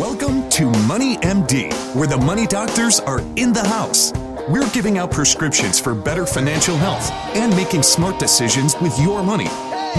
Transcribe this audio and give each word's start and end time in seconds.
Welcome 0.00 0.48
to 0.52 0.64
Money 0.86 1.18
MD, 1.18 1.70
where 1.94 2.08
the 2.08 2.16
money 2.16 2.46
doctors 2.46 3.00
are 3.00 3.20
in 3.36 3.52
the 3.52 3.62
house. 3.62 4.14
We're 4.48 4.66
giving 4.70 4.96
out 4.96 5.10
prescriptions 5.10 5.78
for 5.78 5.94
better 5.94 6.24
financial 6.24 6.74
health 6.74 7.10
and 7.36 7.54
making 7.54 7.82
smart 7.82 8.18
decisions 8.18 8.74
with 8.80 8.98
your 8.98 9.22
money. 9.22 9.50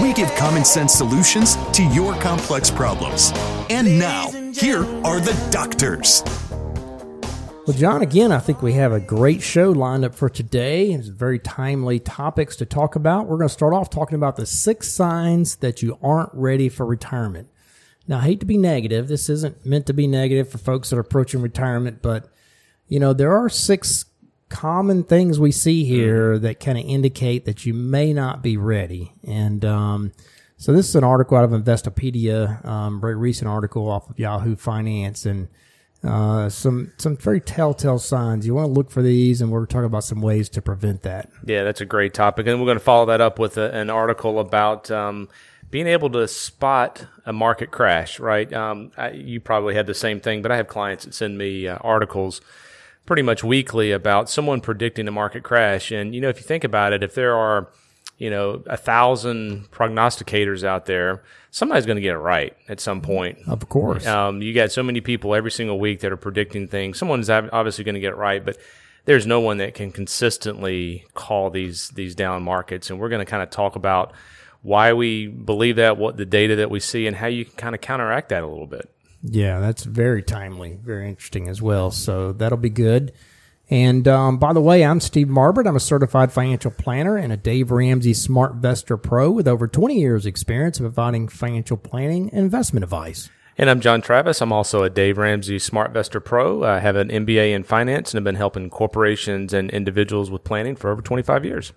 We 0.02 0.12
give 0.12 0.28
common 0.34 0.64
sense 0.64 0.92
solutions 0.92 1.54
to 1.74 1.84
your 1.84 2.16
complex 2.16 2.68
problems. 2.68 3.30
And 3.70 3.96
now, 3.96 4.32
here 4.50 4.82
are 5.04 5.20
the 5.20 5.38
doctors. 5.52 6.24
Well, 7.64 7.76
John, 7.76 8.02
again, 8.02 8.32
I 8.32 8.40
think 8.40 8.60
we 8.60 8.72
have 8.72 8.90
a 8.90 8.98
great 8.98 9.40
show 9.40 9.70
lined 9.70 10.04
up 10.04 10.16
for 10.16 10.28
today. 10.28 10.90
It's 10.90 11.06
very 11.06 11.38
timely 11.38 12.00
topics 12.00 12.56
to 12.56 12.66
talk 12.66 12.96
about. 12.96 13.28
We're 13.28 13.36
going 13.36 13.48
to 13.48 13.54
start 13.54 13.72
off 13.72 13.88
talking 13.88 14.16
about 14.16 14.34
the 14.34 14.46
six 14.46 14.88
signs 14.88 15.54
that 15.58 15.80
you 15.80 15.96
aren't 16.02 16.30
ready 16.34 16.68
for 16.68 16.84
retirement. 16.84 17.50
Now, 18.08 18.18
I 18.18 18.22
hate 18.22 18.40
to 18.40 18.46
be 18.46 18.58
negative. 18.58 19.08
This 19.08 19.28
isn't 19.28 19.64
meant 19.64 19.86
to 19.86 19.92
be 19.92 20.06
negative 20.06 20.50
for 20.50 20.58
folks 20.58 20.90
that 20.90 20.96
are 20.96 21.00
approaching 21.00 21.40
retirement, 21.40 22.02
but 22.02 22.28
you 22.88 23.00
know, 23.00 23.12
there 23.12 23.34
are 23.36 23.48
six 23.48 24.04
common 24.50 25.02
things 25.02 25.40
we 25.40 25.50
see 25.50 25.84
here 25.84 26.38
that 26.38 26.60
kind 26.60 26.76
of 26.76 26.84
indicate 26.84 27.46
that 27.46 27.64
you 27.64 27.72
may 27.72 28.12
not 28.12 28.42
be 28.42 28.56
ready. 28.58 29.12
And, 29.26 29.64
um, 29.64 30.12
so 30.58 30.72
this 30.72 30.88
is 30.88 30.94
an 30.94 31.02
article 31.02 31.38
out 31.38 31.44
of 31.44 31.50
Investopedia, 31.50 32.64
um, 32.66 33.00
very 33.00 33.16
recent 33.16 33.48
article 33.48 33.88
off 33.88 34.10
of 34.10 34.18
Yahoo 34.18 34.56
Finance 34.56 35.24
and, 35.24 35.48
uh, 36.04 36.48
some, 36.50 36.92
some 36.98 37.16
very 37.16 37.40
telltale 37.40 37.98
signs. 37.98 38.46
You 38.46 38.54
want 38.54 38.68
to 38.68 38.72
look 38.72 38.90
for 38.90 39.02
these 39.02 39.40
and 39.40 39.50
we're 39.50 39.64
talking 39.64 39.86
about 39.86 40.04
some 40.04 40.20
ways 40.20 40.48
to 40.50 40.60
prevent 40.60 41.02
that. 41.02 41.30
Yeah, 41.46 41.64
that's 41.64 41.80
a 41.80 41.86
great 41.86 42.12
topic. 42.12 42.46
And 42.46 42.60
we're 42.60 42.66
going 42.66 42.78
to 42.78 42.84
follow 42.84 43.06
that 43.06 43.22
up 43.22 43.38
with 43.38 43.56
a, 43.56 43.74
an 43.74 43.88
article 43.88 44.38
about, 44.38 44.90
um, 44.90 45.30
being 45.72 45.86
able 45.86 46.10
to 46.10 46.28
spot 46.28 47.06
a 47.24 47.32
market 47.32 47.70
crash, 47.70 48.20
right? 48.20 48.52
Um, 48.52 48.92
I, 48.96 49.10
you 49.12 49.40
probably 49.40 49.74
had 49.74 49.86
the 49.86 49.94
same 49.94 50.20
thing, 50.20 50.42
but 50.42 50.52
I 50.52 50.56
have 50.56 50.68
clients 50.68 51.06
that 51.06 51.14
send 51.14 51.38
me 51.38 51.66
uh, 51.66 51.78
articles 51.80 52.42
pretty 53.06 53.22
much 53.22 53.42
weekly 53.42 53.90
about 53.90 54.28
someone 54.28 54.60
predicting 54.60 55.08
a 55.08 55.10
market 55.10 55.42
crash. 55.42 55.90
And, 55.90 56.14
you 56.14 56.20
know, 56.20 56.28
if 56.28 56.36
you 56.36 56.42
think 56.42 56.62
about 56.62 56.92
it, 56.92 57.02
if 57.02 57.14
there 57.14 57.34
are, 57.34 57.70
you 58.18 58.28
know, 58.28 58.62
a 58.66 58.76
thousand 58.76 59.70
prognosticators 59.70 60.62
out 60.62 60.84
there, 60.84 61.22
somebody's 61.50 61.86
going 61.86 61.96
to 61.96 62.02
get 62.02 62.14
it 62.14 62.18
right 62.18 62.54
at 62.68 62.78
some 62.78 63.00
point. 63.00 63.38
Of 63.48 63.66
course. 63.70 64.06
Um, 64.06 64.42
you 64.42 64.52
got 64.52 64.72
so 64.72 64.82
many 64.82 65.00
people 65.00 65.34
every 65.34 65.50
single 65.50 65.80
week 65.80 66.00
that 66.00 66.12
are 66.12 66.18
predicting 66.18 66.68
things. 66.68 66.98
Someone's 66.98 67.30
obviously 67.30 67.82
going 67.82 67.94
to 67.94 68.00
get 68.00 68.12
it 68.12 68.16
right, 68.18 68.44
but 68.44 68.58
there's 69.06 69.26
no 69.26 69.40
one 69.40 69.56
that 69.56 69.72
can 69.72 69.90
consistently 69.90 71.06
call 71.14 71.48
these 71.48 71.88
these 71.88 72.14
down 72.14 72.42
markets. 72.42 72.90
And 72.90 73.00
we're 73.00 73.08
going 73.08 73.24
to 73.24 73.30
kind 73.30 73.42
of 73.42 73.48
talk 73.48 73.74
about 73.74 74.12
why 74.62 74.92
we 74.92 75.26
believe 75.26 75.76
that, 75.76 75.96
what 75.96 76.16
the 76.16 76.24
data 76.24 76.56
that 76.56 76.70
we 76.70 76.80
see, 76.80 77.06
and 77.06 77.16
how 77.16 77.26
you 77.26 77.44
can 77.44 77.54
kind 77.54 77.74
of 77.74 77.80
counteract 77.80 78.30
that 78.30 78.42
a 78.42 78.46
little 78.46 78.66
bit. 78.66 78.90
Yeah, 79.22 79.60
that's 79.60 79.84
very 79.84 80.22
timely, 80.22 80.78
very 80.82 81.08
interesting 81.08 81.48
as 81.48 81.62
well. 81.62 81.90
So 81.90 82.32
that'll 82.32 82.58
be 82.58 82.70
good. 82.70 83.12
And 83.70 84.06
um, 84.06 84.38
by 84.38 84.52
the 84.52 84.60
way, 84.60 84.84
I'm 84.84 85.00
Steve 85.00 85.28
Marbert. 85.28 85.66
I'm 85.66 85.76
a 85.76 85.80
certified 85.80 86.32
financial 86.32 86.70
planner 86.70 87.16
and 87.16 87.32
a 87.32 87.36
Dave 87.36 87.70
Ramsey 87.70 88.12
Smart 88.12 88.60
SmartVestor 88.60 89.02
Pro 89.02 89.30
with 89.30 89.48
over 89.48 89.66
20 89.66 89.98
years 89.98 90.26
experience 90.26 90.78
of 90.78 90.84
providing 90.84 91.28
financial 91.28 91.76
planning 91.76 92.28
and 92.30 92.40
investment 92.40 92.84
advice. 92.84 93.30
And 93.56 93.70
I'm 93.70 93.80
John 93.80 94.02
Travis. 94.02 94.40
I'm 94.40 94.52
also 94.52 94.82
a 94.82 94.90
Dave 94.90 95.18
Ramsey 95.18 95.58
Smart 95.58 95.92
SmartVestor 95.92 96.24
Pro. 96.24 96.64
I 96.64 96.80
have 96.80 96.96
an 96.96 97.08
MBA 97.08 97.54
in 97.54 97.62
finance 97.62 98.12
and 98.12 98.18
have 98.18 98.24
been 98.24 98.34
helping 98.34 98.68
corporations 98.70 99.52
and 99.52 99.70
individuals 99.70 100.30
with 100.30 100.44
planning 100.44 100.74
for 100.74 100.90
over 100.90 101.00
25 101.00 101.44
years. 101.44 101.72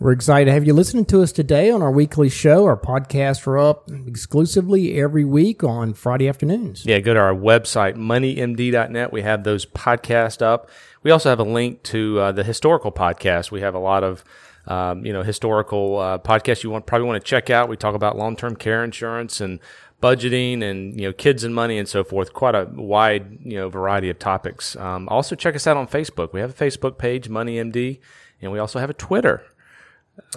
We're 0.00 0.12
excited 0.12 0.46
to 0.46 0.52
have 0.52 0.66
you 0.66 0.72
listening 0.72 1.04
to 1.06 1.20
us 1.20 1.30
today 1.30 1.70
on 1.70 1.82
our 1.82 1.90
weekly 1.90 2.30
show. 2.30 2.64
Our 2.64 2.78
podcasts 2.78 3.46
are 3.46 3.58
up 3.58 3.90
exclusively 4.06 4.98
every 4.98 5.26
week 5.26 5.62
on 5.62 5.92
Friday 5.92 6.26
afternoons. 6.26 6.86
Yeah, 6.86 7.00
go 7.00 7.12
to 7.12 7.20
our 7.20 7.34
website, 7.34 7.96
moneymd.net. 7.96 9.12
We 9.12 9.20
have 9.20 9.44
those 9.44 9.66
podcasts 9.66 10.40
up. 10.40 10.70
We 11.02 11.10
also 11.10 11.28
have 11.28 11.38
a 11.38 11.44
link 11.44 11.82
to 11.82 12.18
uh, 12.18 12.32
the 12.32 12.42
historical 12.42 12.90
podcast. 12.90 13.50
We 13.50 13.60
have 13.60 13.74
a 13.74 13.78
lot 13.78 14.02
of 14.02 14.24
um, 14.66 15.04
you 15.04 15.12
know 15.12 15.22
historical 15.22 15.98
uh, 15.98 16.16
podcasts 16.16 16.64
you 16.64 16.70
want 16.70 16.86
probably 16.86 17.06
want 17.06 17.22
to 17.22 17.28
check 17.28 17.50
out. 17.50 17.68
We 17.68 17.76
talk 17.76 17.94
about 17.94 18.16
long 18.16 18.36
term 18.36 18.56
care 18.56 18.82
insurance 18.82 19.38
and 19.38 19.60
budgeting 20.02 20.62
and 20.62 20.98
you 20.98 21.08
know 21.08 21.12
kids 21.12 21.44
and 21.44 21.54
money 21.54 21.76
and 21.76 21.86
so 21.86 22.04
forth. 22.04 22.32
Quite 22.32 22.54
a 22.54 22.66
wide 22.72 23.40
you 23.44 23.56
know 23.56 23.68
variety 23.68 24.08
of 24.08 24.18
topics. 24.18 24.76
Um, 24.76 25.10
also 25.10 25.36
check 25.36 25.54
us 25.54 25.66
out 25.66 25.76
on 25.76 25.86
Facebook. 25.86 26.32
We 26.32 26.40
have 26.40 26.58
a 26.58 26.64
Facebook 26.64 26.96
page, 26.96 27.28
MoneyMD, 27.28 28.00
and 28.40 28.50
we 28.50 28.58
also 28.58 28.78
have 28.78 28.88
a 28.88 28.94
Twitter 28.94 29.42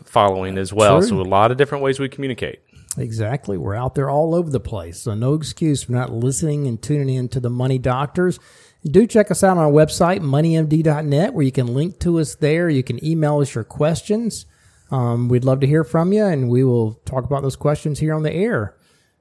following 0.06 0.58
as 0.58 0.74
well. 0.74 1.00
True. 1.00 1.10
So 1.10 1.22
a 1.22 1.24
lot 1.24 1.52
of 1.52 1.58
different 1.58 1.84
ways 1.84 2.00
we 2.00 2.10
communicate. 2.10 2.60
Exactly. 2.98 3.58
We're 3.58 3.76
out 3.76 3.96
there 3.96 4.10
all 4.10 4.36
over 4.36 4.50
the 4.50 4.60
place. 4.60 5.00
So 5.00 5.16
no 5.16 5.34
excuse 5.34 5.84
for 5.84 5.94
not 5.94 6.12
listening 6.12 6.68
and 6.68 6.82
tuning 6.82 7.16
in 7.16 7.30
to 7.30 7.40
the 7.40 7.50
money 7.50 7.80
doctors. 7.80 8.40
Do 8.86 9.08
check 9.08 9.32
us 9.32 9.44
out 9.44 9.58
on 9.58 9.64
our 9.64 9.72
website, 9.72 10.20
moneymd.net, 10.20 11.34
where 11.34 11.46
you 11.46 11.52
can 11.52 11.74
link 11.74 12.00
to 12.00 12.20
us 12.20 12.36
there. 12.36 12.70
You 12.70 12.84
can 12.84 13.04
email 13.04 13.40
us 13.40 13.56
your 13.56 13.64
questions. 13.64 14.46
Um, 14.92 15.30
we'd 15.30 15.46
love 15.46 15.62
to 15.62 15.68
hear 15.68 15.84
from 15.84 16.14
you, 16.14 16.26
and 16.26 16.50
we 16.50 16.64
will 16.64 16.96
talk 17.06 17.24
about 17.24 17.42
those 17.42 17.56
questions 17.56 18.00
here 18.00 18.14
on 18.14 18.24
the 18.24 18.34
air 18.34 18.76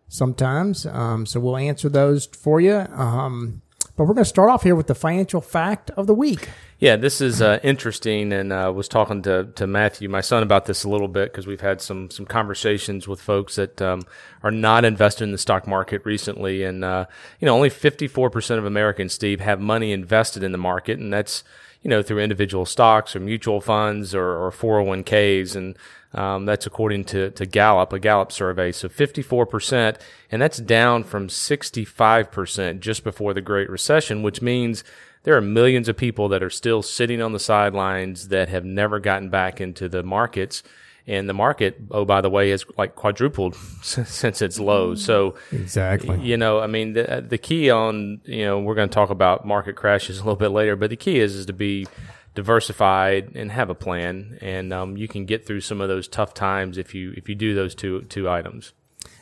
sometimes. 0.09 0.85
Um, 0.85 1.25
so 1.25 1.41
we'll 1.41 1.57
answer 1.57 1.89
those 1.89 2.27
for 2.27 2.61
you. 2.61 2.75
Um, 2.75 3.63
but 3.97 4.05
we're 4.05 4.15
going 4.15 4.25
to 4.25 4.29
start 4.29 4.51
off 4.51 4.63
here 4.63 4.75
with 4.75 4.87
the 4.87 4.95
financial 4.95 5.41
fact 5.41 5.91
of 5.91 6.07
the 6.07 6.15
week. 6.15 6.49
Yeah, 6.79 6.97
this 6.97 7.21
is 7.21 7.41
uh, 7.41 7.61
interesting, 7.63 8.33
and 8.33 8.53
uh, 8.53 8.73
was 8.75 8.89
talking 8.89 9.23
to, 9.23 9.45
to 9.55 9.67
Matthew, 9.67 10.09
my 10.09 10.21
son, 10.21 10.43
about 10.43 10.67
this 10.67 10.83
a 10.83 10.89
little 10.89 11.09
bit 11.09 11.31
because 11.31 11.47
we've 11.47 11.61
had 11.61 11.81
some 11.81 12.11
some 12.11 12.27
conversations 12.27 13.07
with 13.07 13.21
folks 13.21 13.57
that 13.57 13.81
um, 13.81 14.03
are 14.43 14.51
not 14.51 14.85
invested 14.85 15.25
in 15.25 15.33
the 15.33 15.39
stock 15.39 15.69
market 15.69 16.03
recently, 16.05 16.65
and 16.65 16.85
uh, 16.85 17.07
you 17.39 17.47
know, 17.47 17.55
only 17.55 17.71
fifty 17.71 18.09
four 18.09 18.31
percent 18.31 18.59
of 18.59 18.65
Americans, 18.65 19.13
Steve, 19.13 19.41
have 19.41 19.61
money 19.61 19.93
invested 19.93 20.43
in 20.43 20.51
the 20.51 20.59
market, 20.59 20.99
and 20.99 21.13
that's 21.13 21.45
you 21.83 21.89
know 21.89 22.03
through 22.03 22.19
individual 22.19 22.67
stocks 22.67 23.15
or 23.15 23.21
mutual 23.21 23.61
funds 23.61 24.13
or 24.15 24.51
four 24.51 24.79
hundred 24.79 24.89
one 24.89 25.05
ks 25.05 25.55
and 25.55 25.77
um, 26.15 26.45
that's 26.45 26.67
according 26.67 27.05
to, 27.07 27.31
to 27.31 27.47
Gallup, 27.47 27.93
a 27.93 27.99
Gallup 27.99 28.33
survey. 28.33 28.73
So 28.73 28.89
54%, 28.89 29.99
and 30.31 30.43
that's 30.43 30.59
down 30.59 31.05
from 31.05 31.29
65% 31.29 32.81
just 32.81 33.05
before 33.05 33.35
the 33.35 33.41
Great 33.41 33.71
Recession, 33.71 34.23
which 34.23 34.43
means 34.43 34.85
there 35.25 35.37
are 35.37 35.41
millions 35.41 35.89
of 35.89 35.97
people 35.97 36.29
that 36.29 36.43
are 36.43 36.51
still 36.51 36.83
sitting 36.83 37.23
on 37.23 37.33
the 37.33 37.39
sidelines 37.39 38.29
that 38.29 38.49
have 38.49 38.65
never 38.65 38.99
gotten 39.01 39.31
back 39.31 39.61
into 39.61 39.89
the 39.89 40.03
markets. 40.03 40.63
And 41.05 41.29
the 41.29 41.35
market, 41.35 41.81
oh, 41.91 42.05
by 42.05 42.21
the 42.21 42.31
way, 42.31 42.51
has 42.51 42.65
like 42.79 42.95
quadrupled 42.95 43.57
since 43.83 44.41
its 44.41 44.61
low. 44.61 44.95
So 44.95 45.35
exactly, 45.51 46.21
you 46.21 46.37
know, 46.37 46.61
I 46.61 46.69
mean, 46.69 46.93
the, 46.93 47.25
the 47.27 47.39
key 47.39 47.71
on, 47.71 48.21
you 48.25 48.45
know, 48.45 48.61
we're 48.61 48.77
going 48.77 48.89
to 48.89 48.95
talk 48.95 49.11
about 49.11 49.45
market 49.45 49.75
crashes 49.75 50.19
a 50.19 50.23
little 50.23 50.37
bit 50.37 50.51
later, 50.51 50.77
but 50.77 50.91
the 50.91 50.97
key 50.97 51.19
is, 51.19 51.35
is 51.35 51.47
to 51.47 51.53
be 51.53 51.89
diversified 52.35 53.33
and 53.35 53.53
have 53.53 53.71
a 53.71 53.75
plan. 53.75 54.39
And, 54.41 54.73
um, 54.73 54.97
you 54.97 55.09
can 55.09 55.27
get 55.27 55.47
through 55.47 55.61
some 55.61 55.81
of 55.81 55.89
those 55.89 56.09
tough 56.09 56.35
times 56.35 56.79
if 56.79 56.95
you, 56.95 57.13
if 57.17 57.29
you 57.29 57.35
do 57.35 57.55
those 57.55 57.75
two, 57.75 58.03
two 58.03 58.29
items. 58.29 58.73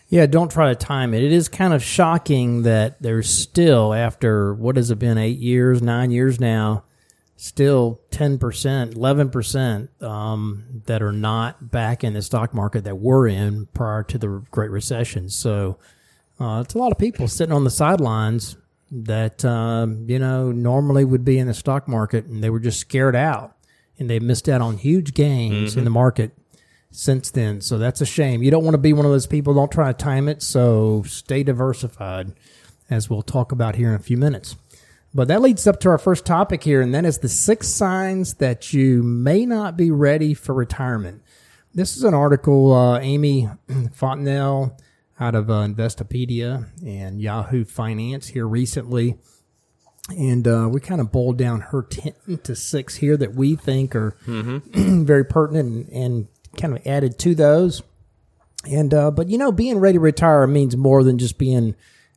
Yeah, 0.08 0.26
don't 0.26 0.50
try 0.50 0.70
to 0.70 0.74
time 0.74 1.14
it. 1.14 1.22
It 1.22 1.32
is 1.32 1.48
kind 1.48 1.72
of 1.72 1.84
shocking 1.84 2.62
that 2.62 3.00
there's 3.00 3.30
still, 3.30 3.94
after 3.94 4.52
what 4.52 4.76
has 4.76 4.90
it 4.90 4.98
been, 4.98 5.18
eight 5.18 5.38
years, 5.38 5.80
nine 5.80 6.10
years 6.10 6.40
now, 6.40 6.82
still 7.36 8.00
10%, 8.10 8.38
11% 8.94 10.02
um, 10.02 10.82
that 10.86 11.00
are 11.00 11.12
not 11.12 11.70
back 11.70 12.02
in 12.02 12.12
the 12.12 12.22
stock 12.22 12.52
market 12.52 12.84
that 12.84 12.98
were 12.98 13.26
in 13.26 13.66
prior 13.66 14.02
to 14.02 14.18
the 14.18 14.42
Great 14.50 14.70
Recession. 14.70 15.30
So 15.30 15.78
uh, 16.40 16.60
it's 16.64 16.74
a 16.74 16.78
lot 16.78 16.90
of 16.90 16.98
people 16.98 17.28
sitting 17.28 17.54
on 17.54 17.64
the 17.64 17.70
sidelines 17.70 18.56
that, 18.90 19.44
uh, 19.44 19.86
you 20.06 20.18
know, 20.18 20.50
normally 20.52 21.04
would 21.04 21.24
be 21.24 21.38
in 21.38 21.46
the 21.46 21.54
stock 21.54 21.86
market 21.86 22.26
and 22.26 22.42
they 22.42 22.50
were 22.50 22.60
just 22.60 22.80
scared 22.80 23.14
out 23.14 23.56
and 23.98 24.10
they 24.10 24.18
missed 24.18 24.48
out 24.48 24.60
on 24.60 24.78
huge 24.78 25.14
gains 25.14 25.70
mm-hmm. 25.70 25.78
in 25.78 25.84
the 25.84 25.90
market 25.90 26.32
since 26.90 27.30
then. 27.30 27.60
So 27.60 27.78
that's 27.78 28.00
a 28.00 28.06
shame. 28.06 28.42
You 28.42 28.50
don't 28.50 28.64
want 28.64 28.74
to 28.74 28.78
be 28.78 28.92
one 28.92 29.06
of 29.06 29.12
those 29.12 29.26
people. 29.26 29.54
Don't 29.54 29.70
try 29.70 29.92
to 29.92 29.94
time 29.94 30.28
it. 30.28 30.42
So 30.42 31.04
stay 31.06 31.42
diversified, 31.42 32.32
as 32.88 33.08
we'll 33.08 33.22
talk 33.22 33.52
about 33.52 33.76
here 33.76 33.90
in 33.90 33.94
a 33.94 34.00
few 34.00 34.16
minutes. 34.16 34.56
But 35.12 35.28
that 35.28 35.42
leads 35.42 35.66
up 35.66 35.80
to 35.80 35.88
our 35.88 35.98
first 35.98 36.24
topic 36.24 36.62
here, 36.62 36.80
and 36.80 36.94
that 36.94 37.04
is 37.04 37.18
the 37.18 37.28
six 37.28 37.66
signs 37.68 38.34
that 38.34 38.72
you 38.72 39.02
may 39.02 39.44
not 39.44 39.76
be 39.76 39.90
ready 39.90 40.34
for 40.34 40.54
retirement. 40.54 41.22
This 41.74 41.96
is 41.96 42.04
an 42.04 42.14
article, 42.14 42.72
uh, 42.72 43.00
Amy 43.00 43.48
Fontinelle 43.92 44.76
out 45.20 45.34
of 45.34 45.50
uh, 45.50 45.64
Investopedia 45.64 46.66
and 46.84 47.20
Yahoo 47.20 47.64
Finance 47.64 48.28
here 48.28 48.48
recently. 48.48 49.18
And 50.08 50.48
uh, 50.48 50.68
we 50.72 50.80
kind 50.80 51.00
of 51.00 51.12
boiled 51.12 51.36
down 51.36 51.60
her 51.60 51.82
10 51.82 52.38
to 52.42 52.56
6 52.56 52.96
here 52.96 53.16
that 53.18 53.34
we 53.34 53.54
think 53.54 53.94
are 53.94 54.16
mm-hmm. 54.26 55.04
very 55.04 55.24
pertinent 55.24 55.88
and, 55.88 55.92
and 55.92 56.28
kind 56.56 56.76
of 56.76 56.84
added 56.86 57.18
to 57.20 57.34
those. 57.34 57.82
And 58.64 58.92
uh, 58.92 59.10
but 59.10 59.28
you 59.28 59.38
know, 59.38 59.52
being 59.52 59.78
ready 59.78 59.94
to 59.94 60.00
retire 60.00 60.46
means 60.46 60.76
more 60.76 61.02
than 61.02 61.18
just 61.18 61.38
being 61.38 61.74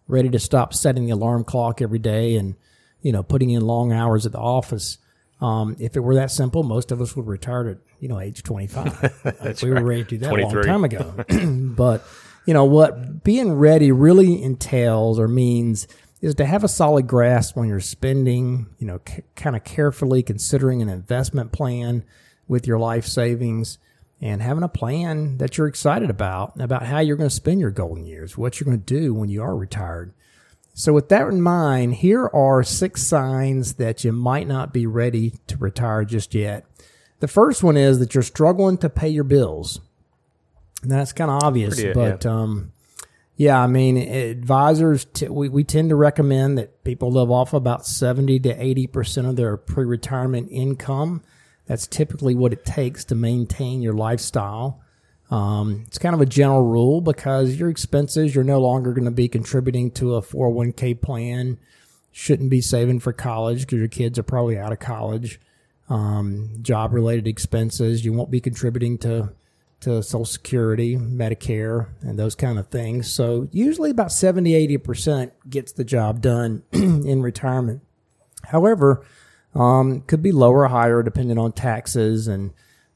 ready 0.08 0.30
to 0.30 0.40
stop 0.40 0.74
setting 0.74 1.06
the 1.06 1.12
alarm 1.12 1.46
clock 1.46 1.82
every 1.82 2.00
day 2.00 2.36
and 2.36 2.56
you 3.02 3.14
know 3.14 3.24
putting 3.24 3.50
in 3.50 3.62
long 3.62 3.94
hours 3.94 4.26
at 4.26 4.34
the 4.34 4.40
office. 4.40 4.98
Um, 5.40 5.78
if 5.80 5.96
it 5.96 6.02
were 6.02 6.16
that 6.16 6.32
simple, 6.32 6.64
most 6.64 6.92
of 6.92 7.00
us 7.00 7.16
would 7.16 7.28
retire 7.28 7.70
at 7.70 7.78
you 8.02 8.10
know 8.10 8.20
age 8.20 8.44
twenty 8.44 8.68
five. 8.68 9.02
we 9.24 9.40
right. 9.40 9.64
were 9.64 9.88
ready 9.88 10.04
to 10.04 10.10
do 10.10 10.18
that 10.18 10.34
a 10.34 10.36
long 10.36 10.64
time 10.64 10.84
ago. 10.84 11.14
but 11.78 12.06
you 12.46 12.54
know 12.54 12.66
what 12.66 13.24
being 13.24 13.54
ready 13.54 13.92
really 13.92 14.42
entails 14.42 15.20
or 15.20 15.28
means 15.28 15.88
is 16.22 16.36
to 16.36 16.46
have 16.46 16.64
a 16.64 16.70
solid 16.70 17.06
grasp 17.06 17.58
on 17.58 17.68
your 17.68 17.82
spending, 17.82 18.68
you 18.80 18.88
know, 18.88 19.02
c- 19.06 19.24
kind 19.36 19.58
of 19.58 19.64
carefully 19.66 20.24
considering 20.24 20.82
an 20.82 20.88
investment 20.88 21.52
plan 21.52 22.06
with 22.48 22.66
your 22.66 22.80
life 22.80 23.06
savings 23.06 23.78
and 24.22 24.42
having 24.42 24.64
a 24.64 24.70
plan 24.70 25.38
that 25.40 25.58
you're 25.58 25.68
excited 25.68 26.10
about, 26.10 26.54
about 26.62 26.86
how 26.86 27.00
you're 27.00 27.18
going 27.18 27.30
to 27.30 27.36
spend 27.36 27.60
your 27.60 27.72
golden 27.72 28.06
years, 28.06 28.38
what 28.38 28.58
you're 28.58 28.66
going 28.66 28.80
to 28.80 28.86
do 29.02 29.14
when 29.14 29.28
you 29.28 29.44
are 29.44 29.54
retired. 29.54 30.14
So 30.74 30.94
with 30.94 31.10
that 31.10 31.28
in 31.28 31.42
mind, 31.42 31.96
here 31.96 32.30
are 32.34 32.64
six 32.64 33.04
signs 33.04 33.74
that 33.74 34.06
you 34.06 34.14
might 34.14 34.48
not 34.48 34.72
be 34.72 34.88
ready 34.88 35.34
to 35.48 35.58
retire 35.58 36.06
just 36.06 36.34
yet. 36.34 36.66
The 37.20 37.28
first 37.28 37.64
one 37.64 37.76
is 37.76 38.00
that 38.00 38.16
you're 38.16 38.24
struggling 38.24 38.78
to 38.78 38.90
pay 38.90 39.10
your 39.10 39.26
bills. 39.26 39.82
That's 40.84 41.14
kind 41.14 41.32
of 41.32 41.44
obvious, 41.44 41.76
Pretty, 41.76 41.94
but, 41.94 42.26
yeah. 42.26 42.32
um, 42.32 42.72
yeah, 43.36 43.62
I 43.62 43.68
mean, 43.68 43.98
advisors, 43.98 45.06
t- 45.06 45.28
we, 45.28 45.50
we 45.50 45.64
tend 45.64 45.90
to 45.90 45.96
recommend 45.96 46.58
that 46.58 46.84
people 46.84 47.12
live 47.12 47.32
off 47.32 47.54
about 47.54 47.86
70 47.86 48.40
to 48.42 48.56
80% 48.56 49.28
of 49.28 49.36
their 49.36 49.58
pre 49.58 49.86
retirement 49.86 50.50
income. 50.52 51.24
That's 51.66 51.88
typically 51.88 52.36
what 52.36 52.54
it 52.54 52.66
takes 52.66 53.06
to 53.06 53.16
maintain 53.16 53.82
your 53.82 53.94
lifestyle. 53.94 54.82
Um, 55.32 55.86
it's 55.88 55.98
kind 55.98 56.14
of 56.14 56.22
a 56.22 56.28
general 56.28 56.64
rule 56.64 57.02
because 57.02 57.56
your 57.56 57.70
expenses, 57.70 58.36
you're 58.36 58.44
no 58.44 58.60
longer 58.60 58.94
going 58.94 59.06
to 59.06 59.12
be 59.12 59.28
contributing 59.28 59.90
to 59.92 60.16
a 60.16 60.22
401k 60.22 61.02
plan. 61.02 61.58
Shouldn't 62.12 62.52
be 62.52 62.62
saving 62.62 63.00
for 63.00 63.14
college 63.14 63.62
because 63.62 63.80
your 63.80 63.88
kids 63.88 64.20
are 64.20 64.24
probably 64.24 64.60
out 64.60 64.72
of 64.72 64.80
college. 64.80 65.40
Um, 65.90 66.50
job 66.62 66.94
related 66.94 67.28
expenses, 67.28 68.06
you 68.06 68.14
won't 68.14 68.30
be 68.30 68.40
contributing 68.40 69.00
to 69.00 69.34
to 69.84 70.02
Social 70.02 70.26
Security, 70.26 70.96
Medicare, 70.96 71.88
and 72.02 72.18
those 72.18 72.36
kind 72.36 72.58
of 72.58 72.68
things. 72.68 73.12
So 73.12 73.48
usually 73.52 73.90
about 73.90 74.12
70, 74.12 74.78
80% 74.78 75.32
gets 75.50 75.72
the 75.72 75.84
job 75.84 76.22
done 76.22 76.64
in 76.72 77.22
retirement. 77.22 77.82
However, 78.46 79.06
um, 79.56 80.02
could 80.02 80.24
be 80.24 80.32
lower 80.32 80.62
or 80.64 80.68
higher 80.68 81.04
depending 81.04 81.38
on 81.38 81.52
taxes 81.52 82.28
and 82.28 82.52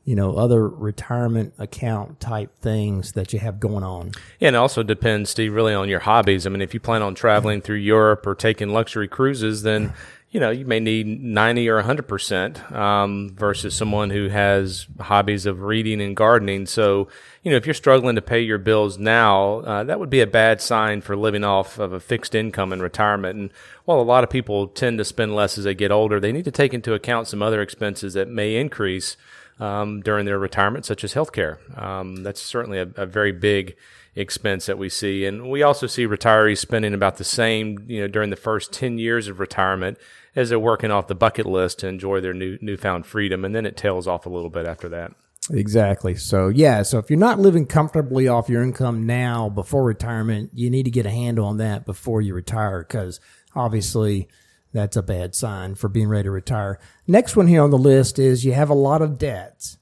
you 0.06 0.16
know 0.16 0.36
other 0.36 0.68
retirement 0.68 1.54
account 1.60 2.20
type 2.20 2.58
things 2.62 3.12
that 3.12 3.34
you 3.34 3.40
have 3.40 3.60
going 3.60 3.84
on. 3.84 4.14
Yeah, 4.40 4.48
and 4.48 4.56
it 4.56 4.60
also 4.60 4.82
depends, 4.82 5.30
Steve, 5.30 5.54
really 5.54 5.74
on 5.74 5.90
your 5.90 6.00
hobbies. 6.00 6.48
I 6.48 6.50
mean, 6.50 6.62
if 6.62 6.74
you 6.74 6.80
plan 6.80 7.02
on 7.02 7.14
traveling 7.14 7.62
through 7.62 7.78
Europe 7.78 8.26
or 8.26 8.34
taking 8.34 8.70
luxury 8.70 9.10
cruises, 9.10 9.64
then 9.64 9.94
you 10.30 10.40
know 10.40 10.50
you 10.50 10.66
may 10.66 10.80
need 10.80 11.08
ninety 11.08 11.70
or 11.70 11.82
hundred 11.82 12.08
percent 12.08 12.72
um, 12.72 13.30
versus 13.34 13.76
someone 13.76 14.10
who 14.10 14.28
has 14.28 14.88
hobbies 15.00 15.46
of 15.46 15.62
reading 15.62 16.02
and 16.02 16.16
gardening. 16.16 16.66
So 16.66 17.08
you 17.44 17.52
know 17.52 17.58
if 17.58 17.66
you're 17.66 17.74
struggling 17.74 18.16
to 18.16 18.22
pay 18.22 18.42
your 18.42 18.58
bills 18.58 18.98
now, 18.98 19.60
uh, 19.60 19.84
that 19.86 20.00
would 20.00 20.10
be 20.10 20.22
a 20.22 20.28
bad 20.28 20.62
sign 20.62 21.02
for 21.02 21.16
living 21.16 21.44
off 21.44 21.80
of 21.80 21.94
a 21.94 22.00
fixed 22.00 22.36
income 22.36 22.74
in 22.74 22.82
retirement. 22.82 23.40
And 23.40 23.50
while 23.86 24.00
a 24.00 24.04
lot 24.04 24.24
of 24.24 24.30
people 24.30 24.68
tend 24.68 24.98
to 24.98 25.06
spend 25.06 25.36
less 25.36 25.58
as 25.58 25.64
they 25.64 25.76
get 25.76 25.92
older, 25.92 26.20
they 26.20 26.32
need 26.32 26.46
to 26.46 26.52
take 26.52 26.74
into 26.74 26.94
account 26.94 27.28
some 27.28 27.42
other 27.42 27.62
expenses 27.62 28.14
that 28.16 28.28
may 28.28 28.58
increase 28.58 29.16
um, 29.60 30.02
during 30.02 30.26
their 30.26 30.40
retirement, 30.40 30.86
such 30.86 31.04
as 31.04 31.14
healthcare. 31.14 31.58
Um, 31.82 32.24
that's 32.24 32.42
certainly 32.42 32.80
a, 32.80 32.90
a, 32.96 33.06
very 33.06 33.32
big 33.32 33.76
expense 34.18 34.66
that 34.66 34.78
we 34.78 34.90
see, 34.90 35.26
and 35.26 35.50
we 35.50 35.64
also 35.64 35.88
see 35.88 36.08
retirees 36.08 36.58
spending 36.58 36.94
about 36.94 37.18
the 37.18 37.24
same, 37.24 37.86
you 37.88 38.02
know, 38.02 38.08
during 38.08 38.30
the 38.30 38.36
first 38.36 38.74
ten 38.74 38.98
years 38.98 39.28
of 39.28 39.40
retirement 39.40 39.98
as 40.36 40.50
they're 40.50 40.60
working 40.60 40.92
off 40.92 41.08
the 41.08 41.16
bucket 41.16 41.46
list 41.46 41.80
to 41.80 41.88
enjoy 41.88 42.20
their 42.20 42.34
new 42.34 42.58
newfound 42.62 43.06
freedom, 43.06 43.46
and 43.46 43.56
then 43.56 43.66
it 43.66 43.78
tails 43.78 44.08
off 44.08 44.26
a 44.26 44.30
little 44.30 44.50
bit 44.50 44.66
after 44.66 44.90
that. 44.90 45.14
Exactly. 45.50 46.16
So 46.16 46.50
yeah, 46.50 46.84
so 46.84 46.98
if 46.98 47.10
you're 47.10 47.20
not 47.20 47.40
living 47.40 47.66
comfortably 47.66 48.28
off 48.28 48.50
your 48.50 48.64
income 48.64 49.06
now 49.06 49.50
before 49.50 49.84
retirement, 49.84 50.52
you 50.54 50.70
need 50.70 50.84
to 50.84 50.92
get 50.92 51.06
a 51.06 51.12
handle 51.12 51.46
on 51.46 51.58
that 51.58 51.86
before 51.86 52.22
you 52.22 52.34
retire 52.34 52.84
because 52.84 53.20
obviously 53.56 54.28
that's 54.74 54.98
a 54.98 55.04
bad 55.04 55.36
sign 55.36 55.76
for 55.76 55.88
being 55.88 56.10
ready 56.10 56.24
to 56.24 56.32
retire. 56.32 56.80
Next 57.08 57.36
one 57.36 57.48
here 57.48 57.64
on 57.64 57.72
the 57.72 57.78
list 57.78 58.20
is 58.20 58.44
you 58.44 58.54
have 58.54 58.70
a 58.70 58.76
lot 58.76 59.02
of 59.02 59.18
debts. 59.18 59.78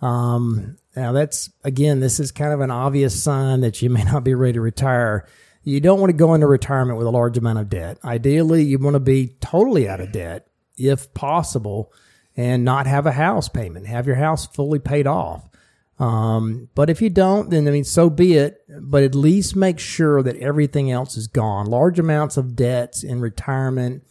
Um, 0.00 0.76
now 0.94 1.12
that's 1.12 1.50
again, 1.64 2.00
this 2.00 2.20
is 2.20 2.32
kind 2.32 2.52
of 2.52 2.60
an 2.60 2.70
obvious 2.70 3.22
sign 3.22 3.60
that 3.60 3.80
you 3.82 3.90
may 3.90 4.04
not 4.04 4.24
be 4.24 4.34
ready 4.34 4.54
to 4.54 4.60
retire. 4.60 5.26
You 5.62 5.80
don't 5.80 5.98
want 5.98 6.10
to 6.10 6.16
go 6.16 6.34
into 6.34 6.46
retirement 6.46 6.98
with 6.98 7.08
a 7.08 7.10
large 7.10 7.36
amount 7.36 7.58
of 7.58 7.68
debt. 7.68 7.98
Ideally, 8.04 8.62
you 8.62 8.78
want 8.78 8.94
to 8.94 9.00
be 9.00 9.36
totally 9.40 9.88
out 9.88 10.00
of 10.00 10.12
debt 10.12 10.46
if 10.76 11.12
possible 11.12 11.92
and 12.36 12.64
not 12.64 12.86
have 12.86 13.06
a 13.06 13.12
house 13.12 13.48
payment, 13.48 13.86
have 13.86 14.06
your 14.06 14.16
house 14.16 14.46
fully 14.46 14.78
paid 14.78 15.06
off. 15.06 15.48
Um, 15.98 16.68
but 16.74 16.90
if 16.90 17.00
you 17.00 17.08
don't, 17.08 17.48
then 17.48 17.66
I 17.66 17.70
mean, 17.70 17.84
so 17.84 18.10
be 18.10 18.34
it. 18.34 18.62
But 18.68 19.02
at 19.02 19.14
least 19.14 19.56
make 19.56 19.78
sure 19.78 20.22
that 20.22 20.36
everything 20.36 20.90
else 20.90 21.16
is 21.16 21.26
gone. 21.26 21.66
Large 21.66 21.98
amounts 21.98 22.36
of 22.36 22.54
debts 22.54 23.02
in 23.02 23.20
retirement 23.20 24.04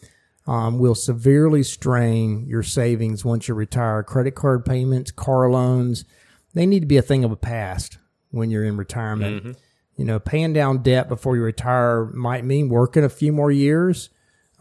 um, 0.47 0.77
will 0.77 0.95
severely 0.95 1.63
strain 1.63 2.45
your 2.47 2.63
savings 2.63 3.25
once 3.25 3.47
you 3.47 3.53
retire. 3.53 4.03
Credit 4.03 4.35
card 4.35 4.65
payments, 4.65 5.11
car 5.11 5.49
loans, 5.49 6.05
they 6.53 6.65
need 6.65 6.81
to 6.81 6.85
be 6.85 6.97
a 6.97 7.01
thing 7.01 7.23
of 7.23 7.31
the 7.31 7.35
past 7.35 7.97
when 8.31 8.49
you're 8.49 8.63
in 8.63 8.77
retirement. 8.77 9.43
Mm-hmm. 9.43 9.51
You 9.97 10.05
know, 10.05 10.19
paying 10.19 10.53
down 10.53 10.83
debt 10.83 11.07
before 11.07 11.35
you 11.35 11.41
retire 11.43 12.05
might 12.05 12.43
mean 12.43 12.69
working 12.69 13.03
a 13.03 13.09
few 13.09 13.31
more 13.31 13.51
years, 13.51 14.09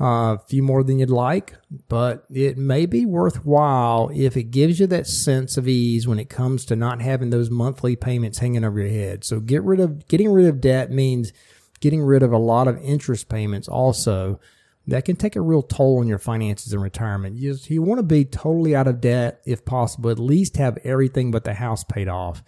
uh, 0.01 0.37
a 0.37 0.41
few 0.47 0.63
more 0.63 0.85
than 0.85 1.01
you'd 1.01 1.11
like, 1.11 1.55
but 1.89 2.25
it 2.31 2.57
may 2.57 2.87
be 2.87 3.05
worthwhile 3.05 4.11
if 4.15 4.37
it 4.37 4.45
gives 4.45 4.79
you 4.79 4.87
that 4.87 5.07
sense 5.07 5.57
of 5.57 5.67
ease 5.67 6.07
when 6.07 6.21
it 6.21 6.31
comes 6.31 6.65
to 6.67 6.77
not 6.77 7.03
having 7.03 7.31
those 7.31 7.51
monthly 7.51 7.97
payments 7.97 8.39
hanging 8.39 8.65
over 8.65 8.79
your 8.81 8.89
head. 8.89 9.25
So 9.25 9.41
get 9.41 9.63
rid 9.65 9.81
of, 9.81 10.07
getting 10.07 10.31
rid 10.31 10.47
of 10.47 10.61
debt 10.61 10.91
means 10.91 11.33
getting 11.81 12.03
rid 12.03 12.23
of 12.23 12.33
a 12.33 12.39
lot 12.39 12.69
of 12.69 12.79
interest 12.79 13.29
payments 13.29 13.69
also 13.69 14.41
that 14.87 15.05
can 15.05 15.17
take 15.17 15.37
a 15.37 15.41
real 15.41 15.63
toll 15.63 16.01
on 16.01 16.09
your 16.09 16.19
finances 16.19 16.73
in 16.73 16.81
retirement. 16.81 17.37
You, 17.37 17.53
just, 17.53 17.71
you 17.71 17.83
want 17.83 17.99
to 17.99 18.03
be 18.03 18.25
totally 18.25 18.77
out 18.77 18.87
of 18.87 19.01
debt 19.01 19.41
if 19.47 19.65
possible, 19.65 20.11
at 20.11 20.19
least 20.19 20.57
have 20.59 20.79
everything 20.85 21.31
but 21.31 21.45
the 21.45 21.55
house 21.55 21.85
paid 21.85 22.09
off. 22.09 22.43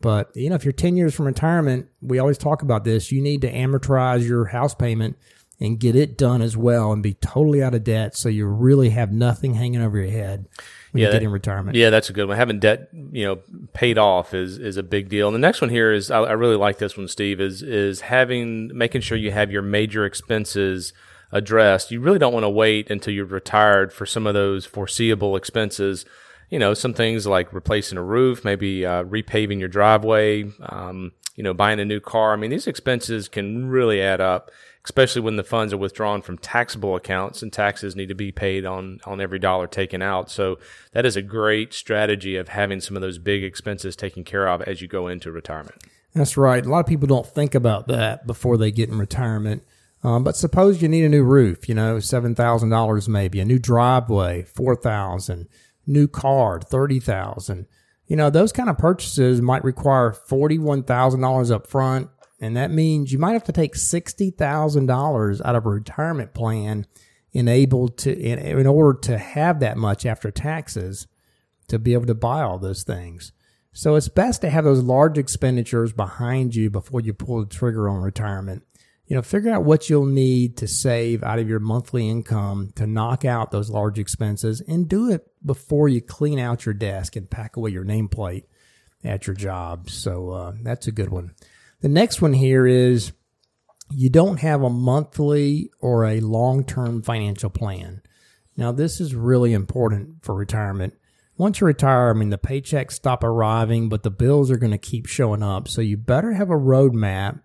But, 0.00 0.34
you 0.34 0.48
know, 0.48 0.56
if 0.56 0.64
you're 0.64 0.72
10 0.72 0.96
years 0.96 1.14
from 1.14 1.26
retirement, 1.26 1.88
we 2.00 2.18
always 2.18 2.38
talk 2.38 2.62
about 2.62 2.84
this. 2.84 3.12
You 3.12 3.22
need 3.22 3.42
to 3.42 3.52
amortize 3.52 4.26
your 4.26 4.46
house 4.46 4.74
payment 4.74 5.16
and 5.60 5.78
get 5.78 5.94
it 5.94 6.16
done 6.16 6.40
as 6.40 6.56
well 6.56 6.90
and 6.92 7.02
be 7.02 7.14
totally 7.14 7.62
out 7.62 7.74
of 7.74 7.84
debt 7.84 8.16
so 8.16 8.30
you 8.30 8.46
really 8.46 8.90
have 8.90 9.12
nothing 9.12 9.54
hanging 9.54 9.82
over 9.82 9.98
your 9.98 10.10
head 10.10 10.48
when 10.92 11.02
yeah, 11.02 11.08
you 11.08 11.12
get 11.12 11.22
in 11.22 11.30
retirement. 11.30 11.76
Yeah, 11.76 11.90
that's 11.90 12.08
a 12.08 12.14
good 12.14 12.28
one. 12.28 12.36
Having 12.38 12.60
debt, 12.60 12.88
you 12.92 13.26
know, 13.26 13.40
paid 13.74 13.98
off 13.98 14.32
is 14.32 14.58
is 14.58 14.78
a 14.78 14.82
big 14.82 15.10
deal. 15.10 15.28
And 15.28 15.34
the 15.34 15.40
next 15.40 15.60
one 15.60 15.68
here 15.68 15.92
is 15.92 16.10
I, 16.10 16.20
I 16.20 16.32
really 16.32 16.56
like 16.56 16.78
this 16.78 16.96
one, 16.96 17.08
Steve, 17.08 17.40
is 17.40 17.62
is 17.62 18.00
having 18.00 18.76
making 18.76 19.02
sure 19.02 19.18
you 19.18 19.32
have 19.32 19.52
your 19.52 19.62
major 19.62 20.06
expenses 20.06 20.94
addressed. 21.32 21.90
You 21.90 22.00
really 22.00 22.18
don't 22.18 22.32
want 22.32 22.44
to 22.44 22.50
wait 22.50 22.90
until 22.90 23.14
you're 23.14 23.24
retired 23.24 23.92
for 23.92 24.06
some 24.06 24.26
of 24.26 24.34
those 24.34 24.66
foreseeable 24.66 25.36
expenses. 25.36 26.04
You 26.48 26.58
know, 26.58 26.74
some 26.74 26.94
things 26.94 27.26
like 27.26 27.52
replacing 27.52 27.98
a 27.98 28.02
roof, 28.02 28.44
maybe 28.44 28.84
uh, 28.84 29.04
repaving 29.04 29.60
your 29.60 29.68
driveway, 29.68 30.50
um, 30.60 31.12
you 31.36 31.44
know, 31.44 31.54
buying 31.54 31.78
a 31.78 31.84
new 31.84 32.00
car. 32.00 32.32
I 32.32 32.36
mean, 32.36 32.50
these 32.50 32.66
expenses 32.66 33.28
can 33.28 33.68
really 33.68 34.02
add 34.02 34.20
up, 34.20 34.50
especially 34.84 35.22
when 35.22 35.36
the 35.36 35.44
funds 35.44 35.72
are 35.72 35.78
withdrawn 35.78 36.22
from 36.22 36.38
taxable 36.38 36.96
accounts 36.96 37.40
and 37.40 37.52
taxes 37.52 37.94
need 37.94 38.08
to 38.08 38.16
be 38.16 38.32
paid 38.32 38.66
on, 38.66 38.98
on 39.04 39.20
every 39.20 39.38
dollar 39.38 39.68
taken 39.68 40.02
out. 40.02 40.28
So 40.28 40.58
that 40.92 41.06
is 41.06 41.16
a 41.16 41.22
great 41.22 41.72
strategy 41.72 42.36
of 42.36 42.48
having 42.48 42.80
some 42.80 42.96
of 42.96 43.00
those 43.00 43.18
big 43.18 43.44
expenses 43.44 43.94
taken 43.94 44.24
care 44.24 44.48
of 44.48 44.60
as 44.62 44.82
you 44.82 44.88
go 44.88 45.06
into 45.06 45.30
retirement. 45.30 45.80
That's 46.14 46.36
right. 46.36 46.66
A 46.66 46.68
lot 46.68 46.80
of 46.80 46.86
people 46.86 47.06
don't 47.06 47.26
think 47.26 47.54
about 47.54 47.86
that 47.86 48.26
before 48.26 48.56
they 48.56 48.72
get 48.72 48.88
in 48.88 48.98
retirement. 48.98 49.62
Um, 50.02 50.24
but 50.24 50.36
suppose 50.36 50.80
you 50.80 50.88
need 50.88 51.04
a 51.04 51.10
new 51.10 51.24
roof, 51.24 51.68
you 51.68 51.74
know, 51.74 52.00
seven 52.00 52.34
thousand 52.34 52.70
dollars 52.70 53.08
maybe, 53.08 53.40
a 53.40 53.44
new 53.44 53.58
driveway, 53.58 54.44
four 54.44 54.74
thousand, 54.74 55.48
new 55.86 56.08
car, 56.08 56.60
thirty 56.60 57.00
thousand. 57.00 57.66
You 58.06 58.16
know, 58.16 58.30
those 58.30 58.52
kind 58.52 58.70
of 58.70 58.78
purchases 58.78 59.42
might 59.42 59.62
require 59.62 60.12
forty 60.12 60.58
one 60.58 60.84
thousand 60.84 61.20
dollars 61.20 61.50
up 61.50 61.66
front, 61.66 62.08
and 62.40 62.56
that 62.56 62.70
means 62.70 63.12
you 63.12 63.18
might 63.18 63.34
have 63.34 63.44
to 63.44 63.52
take 63.52 63.76
sixty 63.76 64.30
thousand 64.30 64.86
dollars 64.86 65.42
out 65.42 65.54
of 65.54 65.66
a 65.66 65.70
retirement 65.70 66.32
plan 66.32 66.86
in 67.32 67.46
able 67.46 67.88
to 67.88 68.18
in, 68.18 68.38
in 68.38 68.66
order 68.66 68.98
to 69.00 69.18
have 69.18 69.60
that 69.60 69.76
much 69.76 70.06
after 70.06 70.30
taxes 70.30 71.06
to 71.68 71.78
be 71.78 71.92
able 71.92 72.06
to 72.06 72.14
buy 72.14 72.40
all 72.40 72.58
those 72.58 72.82
things. 72.82 73.32
So 73.72 73.94
it's 73.94 74.08
best 74.08 74.40
to 74.40 74.50
have 74.50 74.64
those 74.64 74.82
large 74.82 75.16
expenditures 75.16 75.92
behind 75.92 76.56
you 76.56 76.70
before 76.70 77.00
you 77.00 77.12
pull 77.12 77.40
the 77.40 77.46
trigger 77.46 77.88
on 77.88 78.02
retirement 78.02 78.64
you 79.10 79.16
know, 79.16 79.22
figure 79.22 79.50
out 79.50 79.64
what 79.64 79.90
you'll 79.90 80.06
need 80.06 80.56
to 80.58 80.68
save 80.68 81.24
out 81.24 81.40
of 81.40 81.48
your 81.48 81.58
monthly 81.58 82.08
income 82.08 82.70
to 82.76 82.86
knock 82.86 83.24
out 83.24 83.50
those 83.50 83.68
large 83.68 83.98
expenses 83.98 84.60
and 84.60 84.88
do 84.88 85.10
it 85.10 85.26
before 85.44 85.88
you 85.88 86.00
clean 86.00 86.38
out 86.38 86.64
your 86.64 86.74
desk 86.74 87.16
and 87.16 87.28
pack 87.28 87.56
away 87.56 87.72
your 87.72 87.84
nameplate 87.84 88.44
at 89.02 89.26
your 89.26 89.34
job. 89.34 89.90
So 89.90 90.30
uh, 90.30 90.52
that's 90.62 90.86
a 90.86 90.92
good 90.92 91.08
one. 91.08 91.34
The 91.80 91.88
next 91.88 92.22
one 92.22 92.34
here 92.34 92.68
is 92.68 93.10
you 93.90 94.10
don't 94.10 94.38
have 94.38 94.62
a 94.62 94.70
monthly 94.70 95.72
or 95.80 96.04
a 96.04 96.20
long 96.20 96.62
term 96.62 97.02
financial 97.02 97.50
plan. 97.50 98.02
Now, 98.56 98.70
this 98.70 99.00
is 99.00 99.16
really 99.16 99.52
important 99.54 100.24
for 100.24 100.36
retirement. 100.36 100.94
Once 101.36 101.60
you 101.60 101.66
retire, 101.66 102.10
I 102.10 102.12
mean, 102.12 102.30
the 102.30 102.38
paychecks 102.38 102.92
stop 102.92 103.24
arriving, 103.24 103.88
but 103.88 104.04
the 104.04 104.10
bills 104.10 104.52
are 104.52 104.56
going 104.56 104.70
to 104.70 104.78
keep 104.78 105.06
showing 105.06 105.42
up. 105.42 105.66
So 105.66 105.80
you 105.80 105.96
better 105.96 106.34
have 106.34 106.50
a 106.50 106.54
roadmap 106.54 107.40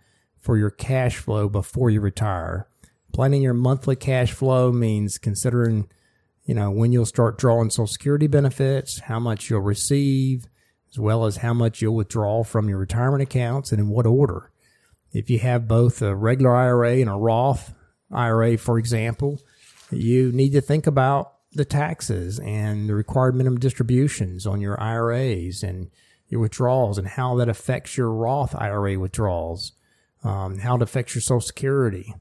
for 0.46 0.58
your 0.58 0.70
cash 0.70 1.18
flow 1.18 1.50
before 1.50 1.90
you 1.90 2.00
retire 2.00 2.68
Planning 3.16 3.44
your 3.44 3.54
monthly 3.54 3.96
cash 3.96 4.34
flow 4.34 4.74
means 4.74 5.18
considering, 5.18 5.88
you 6.44 6.54
know, 6.54 6.70
when 6.70 6.92
you'll 6.92 7.06
start 7.06 7.38
drawing 7.38 7.70
Social 7.70 7.88
Security 7.88 8.28
benefits, 8.28 9.00
how 9.00 9.22
much 9.22 9.50
you'll 9.50 9.62
receive, 9.62 10.48
as 10.92 11.00
well 11.00 11.24
as 11.24 11.38
how 11.38 11.54
much 11.54 11.82
you'll 11.82 11.96
withdraw 11.96 12.44
from 12.44 12.68
your 12.68 12.78
retirement 12.78 13.24
accounts 13.24 13.72
and 13.72 13.80
in 13.80 13.88
what 13.88 14.06
order. 14.06 14.52
If 15.14 15.30
you 15.30 15.40
have 15.40 15.66
both 15.66 16.02
a 16.02 16.14
regular 16.14 16.54
IRA 16.54 16.98
and 16.98 17.10
a 17.10 17.14
Roth 17.14 17.74
IRA, 18.12 18.58
for 18.58 18.78
example, 18.78 19.40
you 19.92 20.34
need 20.34 20.52
to 20.52 20.60
think 20.60 20.86
about 20.86 21.36
the 21.54 21.64
taxes 21.64 22.38
and 22.40 22.90
the 22.90 22.96
required 22.96 23.34
minimum 23.34 23.62
distributions 23.62 24.46
on 24.46 24.60
your 24.60 24.78
IRAs 24.78 25.64
and 25.64 25.90
your 26.28 26.42
withdrawals 26.42 26.98
and 26.98 27.08
how 27.08 27.36
that 27.38 27.48
affects 27.48 27.96
your 27.96 28.12
Roth 28.12 28.54
IRA 28.56 29.00
withdrawals, 29.00 29.72
um, 30.26 30.58
how 30.60 30.76
it 30.76 30.82
affects 30.82 31.16
your 31.16 31.22
Social 31.22 31.40
Security, 31.40 32.14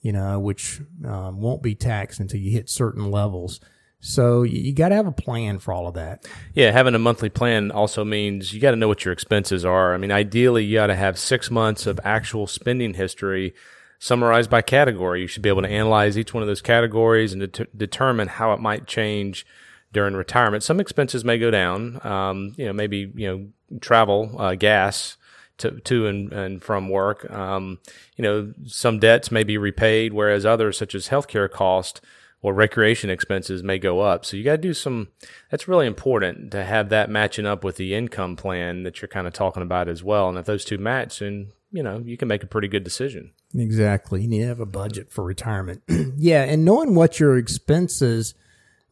you 0.00 0.12
know, 0.12 0.40
which 0.40 0.80
um, 1.06 1.40
won't 1.40 1.62
be 1.62 1.74
taxed 1.74 2.18
until 2.18 2.40
you 2.40 2.50
hit 2.50 2.70
certain 2.70 3.10
levels. 3.10 3.60
So 4.00 4.42
you, 4.42 4.60
you 4.60 4.72
got 4.72 4.88
to 4.88 4.94
have 4.94 5.06
a 5.06 5.12
plan 5.12 5.58
for 5.58 5.74
all 5.74 5.86
of 5.86 5.94
that. 5.94 6.26
Yeah, 6.54 6.70
having 6.70 6.94
a 6.94 6.98
monthly 6.98 7.28
plan 7.28 7.70
also 7.70 8.02
means 8.02 8.54
you 8.54 8.60
got 8.60 8.70
to 8.70 8.76
know 8.76 8.88
what 8.88 9.04
your 9.04 9.12
expenses 9.12 9.64
are. 9.64 9.92
I 9.92 9.98
mean, 9.98 10.10
ideally, 10.10 10.64
you 10.64 10.78
got 10.78 10.86
to 10.86 10.96
have 10.96 11.18
six 11.18 11.50
months 11.50 11.86
of 11.86 12.00
actual 12.02 12.46
spending 12.46 12.94
history 12.94 13.54
summarized 13.98 14.48
by 14.48 14.62
category. 14.62 15.20
You 15.20 15.26
should 15.26 15.42
be 15.42 15.50
able 15.50 15.62
to 15.62 15.68
analyze 15.68 16.16
each 16.16 16.32
one 16.32 16.42
of 16.42 16.46
those 16.46 16.62
categories 16.62 17.34
and 17.34 17.52
det- 17.52 17.76
determine 17.76 18.28
how 18.28 18.54
it 18.54 18.60
might 18.60 18.86
change 18.86 19.46
during 19.92 20.14
retirement. 20.14 20.62
Some 20.62 20.80
expenses 20.80 21.24
may 21.24 21.36
go 21.36 21.50
down. 21.50 22.00
Um, 22.06 22.54
you 22.56 22.64
know, 22.64 22.72
maybe 22.72 23.12
you 23.14 23.28
know 23.28 23.78
travel, 23.80 24.34
uh, 24.38 24.54
gas 24.54 25.18
to 25.60 25.80
to 25.80 26.06
and, 26.06 26.32
and 26.32 26.62
from 26.62 26.88
work. 26.88 27.30
Um, 27.30 27.78
you 28.16 28.22
know, 28.22 28.52
some 28.66 28.98
debts 28.98 29.30
may 29.30 29.44
be 29.44 29.56
repaid, 29.56 30.12
whereas 30.12 30.44
others, 30.44 30.76
such 30.76 30.94
as 30.94 31.08
healthcare 31.08 31.50
cost 31.50 32.00
or 32.42 32.54
recreation 32.54 33.10
expenses, 33.10 33.62
may 33.62 33.78
go 33.78 34.00
up. 34.00 34.24
So 34.24 34.36
you 34.36 34.44
got 34.44 34.52
to 34.52 34.58
do 34.58 34.74
some. 34.74 35.08
That's 35.50 35.68
really 35.68 35.86
important 35.86 36.50
to 36.52 36.64
have 36.64 36.88
that 36.88 37.10
matching 37.10 37.46
up 37.46 37.64
with 37.64 37.76
the 37.76 37.94
income 37.94 38.36
plan 38.36 38.82
that 38.82 39.00
you're 39.00 39.08
kind 39.08 39.26
of 39.26 39.32
talking 39.32 39.62
about 39.62 39.88
as 39.88 40.02
well. 40.02 40.28
And 40.28 40.38
if 40.38 40.46
those 40.46 40.64
two 40.64 40.78
match, 40.78 41.20
then 41.20 41.52
you 41.70 41.82
know 41.82 41.98
you 41.98 42.16
can 42.16 42.28
make 42.28 42.42
a 42.42 42.48
pretty 42.48 42.68
good 42.68 42.84
decision. 42.84 43.32
Exactly. 43.54 44.22
You 44.22 44.28
need 44.28 44.40
to 44.40 44.46
have 44.46 44.60
a 44.60 44.66
budget 44.66 45.12
for 45.12 45.24
retirement. 45.24 45.82
yeah, 46.16 46.42
and 46.44 46.64
knowing 46.64 46.94
what 46.94 47.20
your 47.20 47.36
expenses 47.36 48.34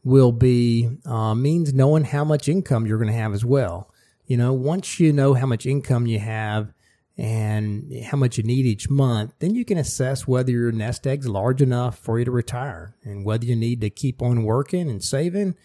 will 0.03 0.31
be 0.31 0.89
uh, 1.05 1.35
means 1.35 1.73
knowing 1.73 2.03
how 2.03 2.23
much 2.23 2.47
income 2.47 2.85
you're 2.85 2.97
going 2.97 3.11
to 3.11 3.17
have 3.17 3.33
as 3.33 3.43
well. 3.43 3.91
You 4.29 4.37
know, 4.37 4.53
once 4.53 4.99
you 4.99 5.11
know 5.11 5.33
how 5.33 5.47
much 5.47 5.65
income 5.65 6.05
you 6.05 6.19
have 6.19 6.71
and 7.17 7.91
how 8.05 8.15
much 8.15 8.37
you 8.37 8.43
need 8.43 8.67
each 8.67 8.87
month, 8.87 9.33
then 9.39 9.55
you 9.55 9.65
can 9.65 9.79
assess 9.79 10.27
whether 10.27 10.51
your 10.51 10.71
nest 10.71 11.07
egg's 11.07 11.27
large 11.27 11.63
enough 11.63 11.97
for 11.97 12.19
you 12.19 12.25
to 12.25 12.31
retire 12.31 12.95
and 13.03 13.25
whether 13.25 13.45
you 13.45 13.55
need 13.55 13.81
to 13.81 13.89
keep 13.89 14.21
on 14.21 14.43
working 14.43 14.87
and 14.87 15.03
saving 15.03 15.55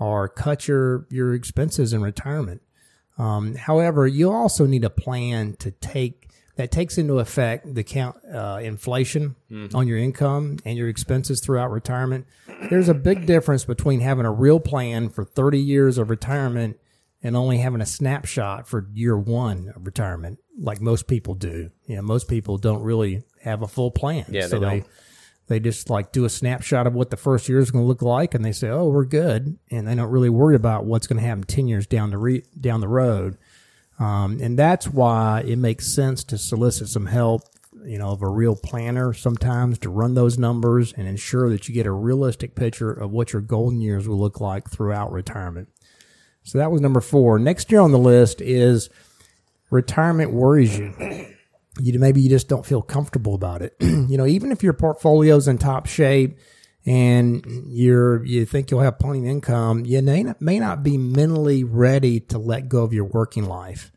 or 0.00 0.28
cut 0.28 0.66
your, 0.66 1.06
your 1.10 1.32
expenses 1.32 1.92
in 1.92 2.02
retirement. 2.02 2.60
Um, 3.18 3.54
however, 3.54 4.04
you 4.08 4.32
also 4.32 4.66
need 4.66 4.82
a 4.82 4.90
plan 4.90 5.54
to 5.60 5.70
take 5.70 6.28
that 6.56 6.72
takes 6.72 6.98
into 6.98 7.20
effect 7.20 7.72
the 7.72 7.84
count 7.84 8.16
uh, 8.34 8.58
inflation 8.60 9.36
mm-hmm. 9.48 9.76
on 9.76 9.86
your 9.86 9.96
income 9.96 10.58
and 10.64 10.76
your 10.76 10.88
expenses 10.88 11.40
throughout 11.40 11.70
retirement. 11.70 12.26
There's 12.68 12.88
a 12.88 12.94
big 12.94 13.26
difference 13.26 13.64
between 13.64 14.00
having 14.00 14.26
a 14.26 14.32
real 14.32 14.58
plan 14.58 15.08
for 15.08 15.24
30 15.24 15.60
years 15.60 15.98
of 15.98 16.10
retirement 16.10 16.80
and 17.22 17.36
only 17.36 17.58
having 17.58 17.80
a 17.80 17.86
snapshot 17.86 18.68
for 18.68 18.88
year 18.92 19.16
one 19.16 19.72
of 19.74 19.84
retirement, 19.84 20.38
like 20.58 20.80
most 20.80 21.06
people 21.06 21.34
do. 21.34 21.70
You 21.86 21.96
know, 21.96 22.02
most 22.02 22.28
people 22.28 22.58
don't 22.58 22.82
really 22.82 23.24
have 23.42 23.62
a 23.62 23.68
full 23.68 23.90
plan. 23.90 24.26
Yeah, 24.30 24.46
so 24.46 24.58
they, 24.58 24.80
they 24.80 24.86
they 25.48 25.60
just 25.60 25.90
like 25.90 26.12
do 26.12 26.24
a 26.24 26.30
snapshot 26.30 26.86
of 26.86 26.94
what 26.94 27.10
the 27.10 27.16
first 27.16 27.48
year 27.48 27.58
is 27.58 27.70
going 27.70 27.82
to 27.82 27.88
look 27.88 28.02
like, 28.02 28.34
and 28.34 28.44
they 28.44 28.52
say, 28.52 28.68
"Oh, 28.68 28.88
we're 28.88 29.04
good," 29.04 29.58
and 29.70 29.88
they 29.88 29.94
don't 29.94 30.10
really 30.10 30.28
worry 30.28 30.54
about 30.54 30.84
what's 30.84 31.06
going 31.06 31.20
to 31.20 31.26
happen 31.26 31.44
ten 31.44 31.66
years 31.66 31.86
down 31.86 32.10
the 32.10 32.18
re- 32.18 32.44
down 32.60 32.80
the 32.80 32.88
road. 32.88 33.38
Um, 33.98 34.38
and 34.40 34.58
that's 34.58 34.86
why 34.86 35.42
it 35.46 35.56
makes 35.56 35.92
sense 35.92 36.22
to 36.24 36.38
solicit 36.38 36.88
some 36.88 37.06
help, 37.06 37.42
you 37.84 37.98
know, 37.98 38.10
of 38.10 38.22
a 38.22 38.28
real 38.28 38.54
planner 38.54 39.12
sometimes 39.12 39.78
to 39.80 39.90
run 39.90 40.14
those 40.14 40.38
numbers 40.38 40.92
and 40.92 41.08
ensure 41.08 41.50
that 41.50 41.68
you 41.68 41.74
get 41.74 41.86
a 41.86 41.90
realistic 41.90 42.54
picture 42.54 42.92
of 42.92 43.10
what 43.10 43.32
your 43.32 43.42
golden 43.42 43.80
years 43.80 44.06
will 44.06 44.20
look 44.20 44.40
like 44.40 44.70
throughout 44.70 45.10
retirement. 45.10 45.68
So 46.48 46.58
that 46.58 46.70
was 46.70 46.80
number 46.80 47.02
four. 47.02 47.38
Next 47.38 47.70
year 47.70 47.80
on 47.80 47.92
the 47.92 47.98
list 47.98 48.40
is 48.40 48.88
retirement 49.70 50.32
worries 50.32 50.78
you. 50.78 50.94
You 51.78 51.98
maybe 51.98 52.22
you 52.22 52.30
just 52.30 52.48
don't 52.48 52.64
feel 52.64 52.80
comfortable 52.80 53.34
about 53.34 53.60
it. 53.60 53.76
you 53.80 54.16
know, 54.16 54.26
even 54.26 54.50
if 54.50 54.62
your 54.62 54.72
portfolio's 54.72 55.46
in 55.46 55.58
top 55.58 55.86
shape 55.86 56.38
and 56.86 57.44
you're 57.66 58.24
you 58.24 58.46
think 58.46 58.70
you'll 58.70 58.80
have 58.80 58.98
plenty 58.98 59.20
of 59.20 59.26
income, 59.26 59.84
you 59.84 60.00
may 60.00 60.22
not, 60.22 60.40
may 60.40 60.58
not 60.58 60.82
be 60.82 60.96
mentally 60.96 61.64
ready 61.64 62.18
to 62.20 62.38
let 62.38 62.68
go 62.68 62.82
of 62.82 62.94
your 62.94 63.04
working 63.04 63.44
life. 63.44 63.92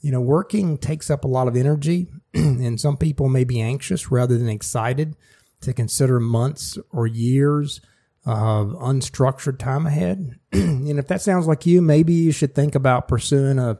You 0.00 0.12
know, 0.12 0.20
working 0.20 0.78
takes 0.78 1.10
up 1.10 1.24
a 1.24 1.28
lot 1.28 1.48
of 1.48 1.56
energy, 1.56 2.06
and 2.34 2.80
some 2.80 2.96
people 2.96 3.28
may 3.28 3.42
be 3.42 3.60
anxious 3.60 4.12
rather 4.12 4.38
than 4.38 4.48
excited 4.48 5.16
to 5.62 5.72
consider 5.72 6.20
months 6.20 6.78
or 6.92 7.08
years 7.08 7.80
of 8.24 8.68
unstructured 8.68 9.58
time 9.58 9.86
ahead. 9.86 10.38
and 10.52 10.98
if 10.98 11.08
that 11.08 11.22
sounds 11.22 11.46
like 11.46 11.66
you, 11.66 11.80
maybe 11.80 12.12
you 12.12 12.32
should 12.32 12.54
think 12.54 12.74
about 12.74 13.08
pursuing 13.08 13.58
a 13.58 13.78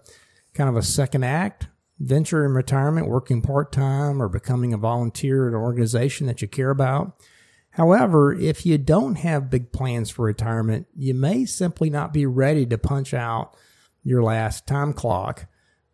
kind 0.55 0.69
of 0.69 0.77
a 0.77 0.83
second 0.83 1.25
act 1.25 1.69
venture 2.01 2.47
in 2.47 2.53
retirement, 2.53 3.07
working 3.07 3.43
part 3.43 3.71
time, 3.71 4.23
or 4.23 4.29
becoming 4.29 4.73
a 4.73 4.79
volunteer 4.79 5.47
at 5.47 5.55
an 5.55 5.61
organization 5.61 6.27
that 6.27 6.41
you 6.41 6.49
care 6.49 6.71
about. 6.71 7.15
However, 7.73 8.33
if 8.33 8.67
you 8.67 8.79
don't 8.79 9.17
have 9.17 9.51
big 9.51 9.71
plans 9.71 10.11
for 10.11 10.25
retirement, 10.25 10.87
you 10.97 11.15
may 11.15 11.45
simply 11.45 11.91
not 11.91 12.13
be 12.13 12.27
ready 12.27 12.67
to 12.67 12.79
punch 12.79 13.15
out 13.15 13.55
your 14.03 14.23
last 14.23 14.67
time 14.67 14.93
clock. 14.93 15.47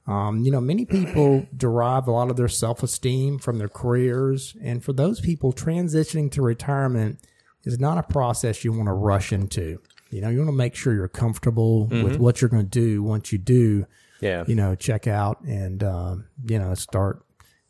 Um, 0.07 0.45
you 0.45 0.53
know, 0.53 0.61
many 0.61 0.87
people 0.87 1.47
derive 1.57 2.07
a 2.07 2.13
lot 2.13 2.31
of 2.31 2.37
their 2.37 2.49
self 2.49 2.83
esteem 2.83 3.39
from 3.39 3.59
their 3.59 3.69
careers. 3.69 4.57
And 4.63 4.83
for 4.83 4.93
those 4.93 5.21
people, 5.21 5.53
transitioning 5.53 6.31
to 6.33 6.43
retirement 6.43 7.19
is 7.67 7.79
not 7.79 7.99
a 7.99 8.03
process 8.03 8.65
you 8.65 8.73
want 8.73 8.87
to 8.87 8.93
rush 8.93 9.33
into. 9.33 9.81
You 10.11 10.21
know, 10.21 10.29
you 10.31 10.39
want 10.39 10.49
to 10.49 10.57
make 10.57 10.75
sure 10.75 10.95
you're 10.95 11.09
comfortable 11.09 11.89
mm-hmm. 11.89 12.05
with 12.05 12.17
what 12.19 12.41
you're 12.41 12.49
going 12.49 12.69
to 12.69 12.81
do 12.81 13.03
once 13.03 13.33
you 13.33 13.39
do, 13.39 13.87
yeah. 14.21 14.45
you 14.47 14.55
know, 14.55 14.75
check 14.75 15.07
out 15.07 15.43
and, 15.43 15.83
um, 15.83 16.27
you 16.49 16.59
know, 16.59 16.75
start 16.75 17.26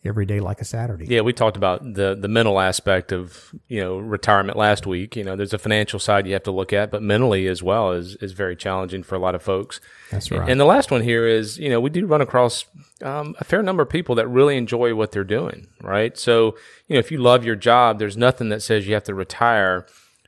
every 0.07 0.27
day 0.27 0.41
like 0.41 0.61
a 0.61 0.65
Saturday. 0.65 1.07
Yeah, 1.07 1.21
we 1.21 1.33
talked 1.33 1.57
about 1.57 1.95
the 1.95 2.15
the 2.15 2.29
mental 2.29 2.61
aspect 2.61 3.13
of 3.13 3.55
you 3.69 3.81
know 3.81 3.99
retirement 3.99 4.59
last 4.59 4.87
week. 4.87 5.17
You 5.17 5.25
know, 5.25 5.37
there's 5.37 5.53
a 5.53 5.59
financial 5.59 5.99
side 5.99 6.27
you 6.27 6.33
have 6.33 6.45
to 6.45 6.51
look 6.51 6.73
at, 6.73 6.91
but 6.91 7.03
mentally 7.03 7.47
as 7.47 7.63
well 7.63 7.93
is 7.93 8.17
is 8.17 8.33
very 8.33 8.57
challenging 8.57 9.03
for 9.03 9.15
a 9.15 9.19
lot 9.19 9.35
of 9.35 9.43
folks. 9.43 9.81
That's 10.11 10.31
right. 10.31 10.49
And 10.49 10.61
the 10.61 10.65
last 10.65 10.91
one 10.91 11.03
here 11.03 11.27
is 11.27 11.59
you 11.59 11.69
know 11.69 11.81
we 11.81 11.91
do 11.91 12.07
run 12.07 12.21
across 12.21 12.65
um, 13.03 13.35
a 13.39 13.45
fair 13.45 13.63
number 13.63 13.83
of 13.83 13.89
people 13.89 14.15
that 14.17 14.29
really 14.29 14.57
enjoy 14.57 14.95
what 14.95 15.13
they're 15.13 15.25
doing. 15.25 15.69
Right. 15.83 16.17
So 16.17 16.57
you 16.89 16.95
know 16.95 17.01
if 17.01 17.11
you 17.11 17.19
love 17.19 17.45
your 17.45 17.57
job, 17.57 17.99
there's 17.99 18.17
nothing 18.17 18.49
that 18.51 18.63
says 18.63 18.87
you 18.87 18.95
have 18.95 19.05
to 19.05 19.15
retire 19.15 19.87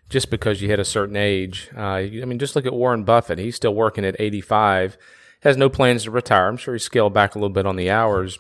just 0.09 0.31
because 0.31 0.63
you 0.63 0.69
hit 0.69 0.81
a 0.81 0.85
certain 0.85 1.17
age. 1.17 1.71
Uh, 1.77 1.81
I 1.81 2.09
mean, 2.11 2.39
just 2.39 2.57
look 2.57 2.67
at 2.67 2.73
Warren 2.73 3.05
Buffett. 3.05 3.39
He's 3.39 3.57
still 3.57 3.75
working 3.75 4.05
at 4.05 4.17
85. 4.19 4.97
Has 5.43 5.57
no 5.57 5.69
plans 5.69 6.05
to 6.05 6.11
retire. 6.11 6.49
I'm 6.49 6.57
sure 6.57 6.75
he 6.75 6.81
scaled 6.81 7.15
back 7.15 7.35
a 7.35 7.39
little 7.39 7.53
bit 7.53 7.67
on 7.67 7.77
the 7.77 7.91
hours, 7.91 8.39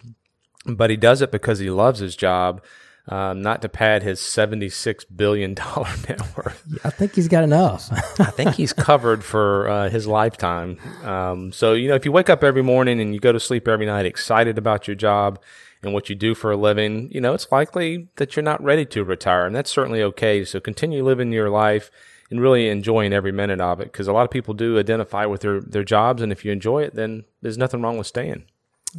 but 0.76 0.90
he 0.90 0.96
does 0.96 1.22
it 1.22 1.30
because 1.30 1.58
he 1.58 1.70
loves 1.70 2.00
his 2.00 2.16
job, 2.16 2.62
um, 3.08 3.40
not 3.40 3.62
to 3.62 3.68
pad 3.68 4.02
his 4.02 4.20
$76 4.20 5.04
billion 5.14 5.54
net 6.08 6.20
worth. 6.37 6.78
I 6.84 6.90
think 6.90 7.14
he's 7.14 7.28
got 7.28 7.44
enough. 7.44 7.90
I 8.20 8.30
think 8.30 8.54
he's 8.54 8.72
covered 8.72 9.25
for 9.25 9.68
uh, 9.68 9.88
his 9.88 10.06
lifetime. 10.06 10.78
Um, 11.02 11.52
so, 11.52 11.72
you 11.72 11.88
know, 11.88 11.94
if 11.94 12.04
you 12.04 12.12
wake 12.12 12.28
up 12.28 12.44
every 12.44 12.62
morning 12.62 13.00
and 13.00 13.14
you 13.14 13.20
go 13.20 13.32
to 13.32 13.40
sleep 13.40 13.66
every 13.66 13.87
night 13.87 14.06
excited 14.06 14.58
about 14.58 14.87
your 14.87 14.94
job 14.94 15.40
and 15.82 15.94
what 15.94 16.10
you 16.10 16.14
do 16.14 16.34
for 16.34 16.50
a 16.50 16.56
living, 16.56 17.10
you 17.10 17.20
know, 17.20 17.32
it's 17.32 17.50
likely 17.50 18.08
that 18.16 18.37
you're 18.37 18.42
not 18.42 18.62
ready 18.62 18.84
to 18.87 19.04
retire. 19.04 19.46
And 19.46 19.56
that's 19.56 19.70
certainly 19.70 20.02
okay. 20.02 20.44
So 20.44 20.60
continue 20.60 21.02
living 21.04 21.32
your 21.32 21.50
life 21.50 21.90
and 22.30 22.40
really 22.40 22.68
enjoying 22.68 23.12
every 23.12 23.32
minute 23.32 23.60
of 23.60 23.80
it 23.80 23.90
because 23.90 24.06
a 24.06 24.12
lot 24.12 24.25
of 24.25 24.30
people 24.30 24.52
do 24.52 24.78
identify 24.78 25.25
with 25.25 25.40
their, 25.40 25.60
their 25.60 25.84
jobs. 25.84 26.20
And 26.20 26.30
if 26.30 26.44
you 26.44 26.52
enjoy 26.52 26.82
it, 26.82 26.94
then 26.94 27.25
there's 27.40 27.56
nothing 27.56 27.80
wrong 27.80 27.96
with 27.96 28.06
staying. 28.06 28.44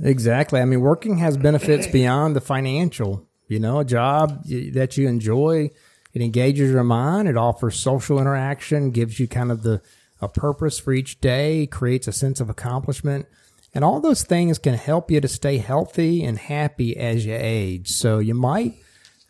Exactly. 0.02 0.62
I 0.62 0.66
mean, 0.66 0.82
working 0.82 1.18
has 1.18 1.38
benefits 1.38 1.88
beyond 1.88 2.36
the 2.36 2.42
financial. 2.42 3.26
You 3.48 3.60
know, 3.60 3.80
a 3.80 3.86
job 3.86 4.44
that 4.46 4.98
you 4.98 5.08
enjoy, 5.08 5.72
it 6.14 6.22
engages 6.22 6.72
your 6.72 6.84
mind, 6.84 7.28
it 7.28 7.38
offers 7.38 7.80
social 7.80 8.20
interaction, 8.20 8.92
gives 8.92 9.20
you 9.20 9.28
kind 9.28 9.52
of 9.52 9.64
the 9.64 9.82
a 10.22 10.28
purpose 10.28 10.78
for 10.80 10.92
each 10.92 11.22
day, 11.22 11.66
creates 11.66 12.08
a 12.08 12.12
sense 12.12 12.40
of 12.40 12.50
accomplishment. 12.50 13.26
And 13.74 13.84
all 13.84 14.00
those 14.00 14.24
things 14.24 14.58
can 14.58 14.74
help 14.74 15.10
you 15.10 15.22
to 15.22 15.28
stay 15.28 15.58
healthy 15.58 16.24
and 16.24 16.38
happy 16.38 16.98
as 16.98 17.26
you 17.26 17.38
age. 17.40 17.90
So 17.90 18.20
you 18.20 18.34
might, 18.34 18.76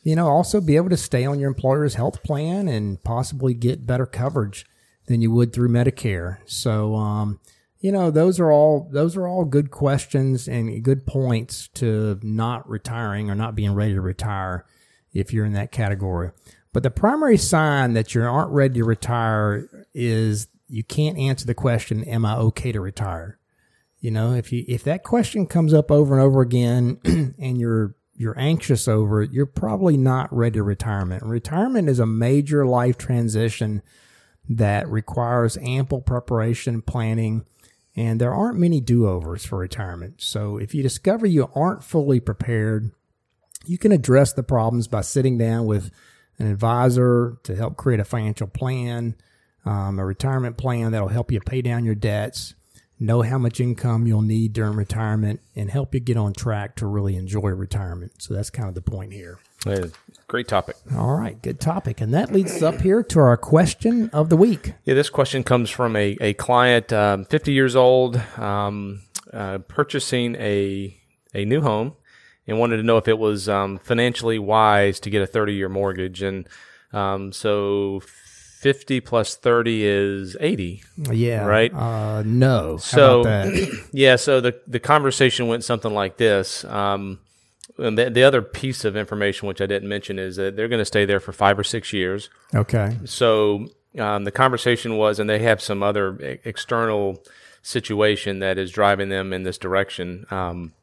you 0.04 0.16
know, 0.16 0.28
also 0.28 0.62
be 0.62 0.78
able 0.78 0.90
to 0.90 0.98
stay 0.98 1.26
on 1.26 1.40
your 1.40 1.50
employer's 1.50 1.96
health 1.96 2.24
plan 2.24 2.68
and 2.68 3.04
possibly 3.04 3.54
get 3.54 3.86
better 3.86 4.06
coverage 4.06 4.66
than 5.08 5.22
you 5.22 5.32
would 5.32 5.54
through 5.54 5.70
Medicare. 5.70 6.38
So, 6.46 6.96
um, 6.96 7.40
you 7.80 7.92
know 7.92 8.12
those 8.12 8.40
are 8.40 8.52
all 8.52 8.90
those 8.92 9.16
are 9.16 9.28
all 9.28 9.46
good 9.46 9.72
questions 9.72 10.48
and 10.48 10.84
good 10.84 11.06
points 11.06 11.70
to 11.76 12.20
not 12.22 12.70
retiring 12.70 13.30
or 13.30 13.36
not 13.36 13.56
being 13.56 13.74
ready 13.74 13.94
to 13.94 14.02
retire 14.02 14.66
if 15.14 15.34
you're 15.34 15.46
in 15.46 15.54
that 15.54 15.72
category. 15.72 16.32
But 16.72 16.84
the 16.84 16.92
primary 16.92 17.38
sign 17.38 17.94
that 17.94 18.14
you 18.14 18.22
aren't 18.22 18.52
ready 18.52 18.76
to 18.76 18.86
retire 18.86 19.68
is 19.94 20.48
you 20.68 20.84
can't 20.84 21.18
answer 21.18 21.46
the 21.46 21.56
question, 21.56 22.04
am 22.04 22.26
I 22.26 22.38
okay 22.38 22.72
to 22.72 22.80
retire? 22.80 23.40
You 24.00 24.12
know, 24.12 24.34
if 24.34 24.54
you, 24.54 24.64
if 24.68 24.84
that 24.84 25.04
question 25.04 25.48
comes 25.48 25.74
up 25.74 25.92
over 25.92 26.14
and 26.14 26.24
over 26.24 26.42
again 26.42 27.00
and 27.40 27.60
you're, 27.60 27.96
you're 28.14 28.38
anxious 28.40 28.88
over 28.88 29.24
it, 29.24 29.32
you're 29.32 29.46
probably 29.46 29.98
not 29.98 30.32
ready 30.32 30.56
to 30.56 30.64
retirement. 30.64 31.24
Retirement 31.24 31.90
is 31.90 32.00
a 32.00 32.06
major 32.06 32.66
life 32.66 32.98
transition 32.98 33.82
that 34.48 34.88
requires 34.88 35.58
ample 35.62 36.02
preparation, 36.02 36.82
planning, 36.82 37.46
and 38.00 38.22
there 38.22 38.34
aren't 38.34 38.58
many 38.58 38.80
do-overs 38.80 39.46
for 39.46 39.58
retirement. 39.58 40.22
So 40.22 40.56
if 40.56 40.74
you 40.74 40.82
discover 40.82 41.28
you 41.28 41.50
aren't 41.54 41.84
fully 41.84 42.22
prepared, 42.22 42.92
you 43.66 43.78
can 43.78 43.92
address 43.92 44.32
the 44.32 44.42
problems 44.42 44.88
by 44.88 45.02
sitting 45.02 45.38
down 45.38 45.66
with 45.66 45.92
an 46.38 46.50
advisor 46.50 47.38
to 47.44 47.58
help 47.58 47.76
create 47.76 48.00
a 48.00 48.06
financial 48.06 48.48
plan, 48.48 49.16
um, 49.66 50.00
a 50.00 50.06
retirement 50.06 50.56
plan 50.56 50.94
that'll 50.94 51.10
help 51.10 51.30
you 51.30 51.42
pay 51.42 51.62
down 51.62 51.84
your 51.84 51.94
debts, 51.94 52.56
know 53.02 53.22
how 53.22 53.38
much 53.38 53.60
income 53.60 54.08
you'll 54.08 54.22
need 54.22 54.54
during 54.54 54.78
retirement, 54.78 55.42
and 55.54 55.70
help 55.70 55.94
you 55.94 56.00
get 56.00 56.16
on 56.16 56.32
track 56.32 56.78
to 56.78 56.88
really 56.88 57.18
enjoy 57.18 57.50
retirement. 57.50 58.14
So 58.20 58.34
that's 58.34 58.50
kind 58.50 58.70
of 58.70 58.76
the 58.76 58.82
point 58.82 59.12
here. 59.12 59.40
Great 60.30 60.48
topic. 60.48 60.76
All 60.96 61.16
right, 61.16 61.42
good 61.42 61.60
topic. 61.60 62.02
And 62.02 62.14
that 62.14 62.32
leads 62.32 62.52
us 62.58 62.62
up 62.62 62.82
here 62.82 63.02
to 63.02 63.20
our 63.20 63.36
question 63.36 64.12
of 64.12 64.30
the 64.30 64.38
week. 64.38 64.74
Yeah, 64.86 64.94
this 64.94 65.10
question 65.10 65.44
comes 65.44 65.72
from 65.72 65.96
a, 65.96 66.16
a 66.22 66.34
client, 66.36 66.94
um, 66.94 67.26
50 67.26 67.52
years 67.52 67.76
old, 67.76 68.16
um, 68.38 69.02
uh, 69.34 69.58
purchasing 69.68 70.36
a, 70.36 70.96
a 71.34 71.46
new 71.46 71.62
home 71.62 71.94
and 72.46 72.60
wanted 72.60 72.78
to 72.78 72.84
know 72.84 72.98
if 72.98 73.08
it 73.08 73.18
was 73.18 73.50
um, 73.50 73.80
financially 73.80 74.38
wise 74.38 75.00
to 75.00 75.10
get 75.10 75.24
a 75.24 75.28
30 75.28 75.56
year 75.56 75.68
mortgage. 75.68 76.22
And 76.22 76.48
um, 76.94 77.32
so 77.32 78.02
50 78.60 79.02
plus 79.02 79.36
30 79.36 79.84
is 79.84 80.38
80. 80.40 80.84
Yeah. 81.12 81.46
Right? 81.46 81.74
Uh, 81.74 82.22
no. 82.24 82.78
So, 82.78 83.22
about 83.22 83.46
that? 83.46 83.88
yeah, 83.94 84.16
so 84.16 84.42
the, 84.42 84.62
the 84.68 84.80
conversation 84.80 85.48
went 85.48 85.64
something 85.64 85.94
like 85.94 86.18
this. 86.18 86.64
Um, 86.66 87.20
and 87.80 87.98
the, 87.98 88.10
the 88.10 88.24
other 88.24 88.42
piece 88.42 88.86
of 88.86 88.96
information, 88.96 89.48
which 89.48 89.62
I 89.62 89.66
didn't 89.66 89.90
mention, 89.90 90.20
is 90.20 90.36
that 90.36 90.56
they're 90.56 90.68
going 90.68 90.80
to 90.80 90.86
stay 90.86 91.06
there 91.06 91.20
for 91.20 91.32
five 91.32 91.58
or 91.58 91.64
six 91.64 91.94
years. 91.94 92.30
Okay. 92.54 92.98
So 93.06 93.68
um, 93.98 94.24
the 94.24 94.32
conversation 94.32 94.98
was, 94.98 95.20
and 95.20 95.30
they 95.30 95.40
have 95.40 95.62
some 95.62 95.82
other 95.82 96.20
e- 96.22 96.40
external 96.46 97.24
situation 97.62 98.40
that 98.40 98.58
is 98.58 98.72
driving 98.72 99.10
them 99.10 99.34
in 99.34 99.44
this 99.44 99.58
direction, 99.58 100.26
um, 100.32 100.74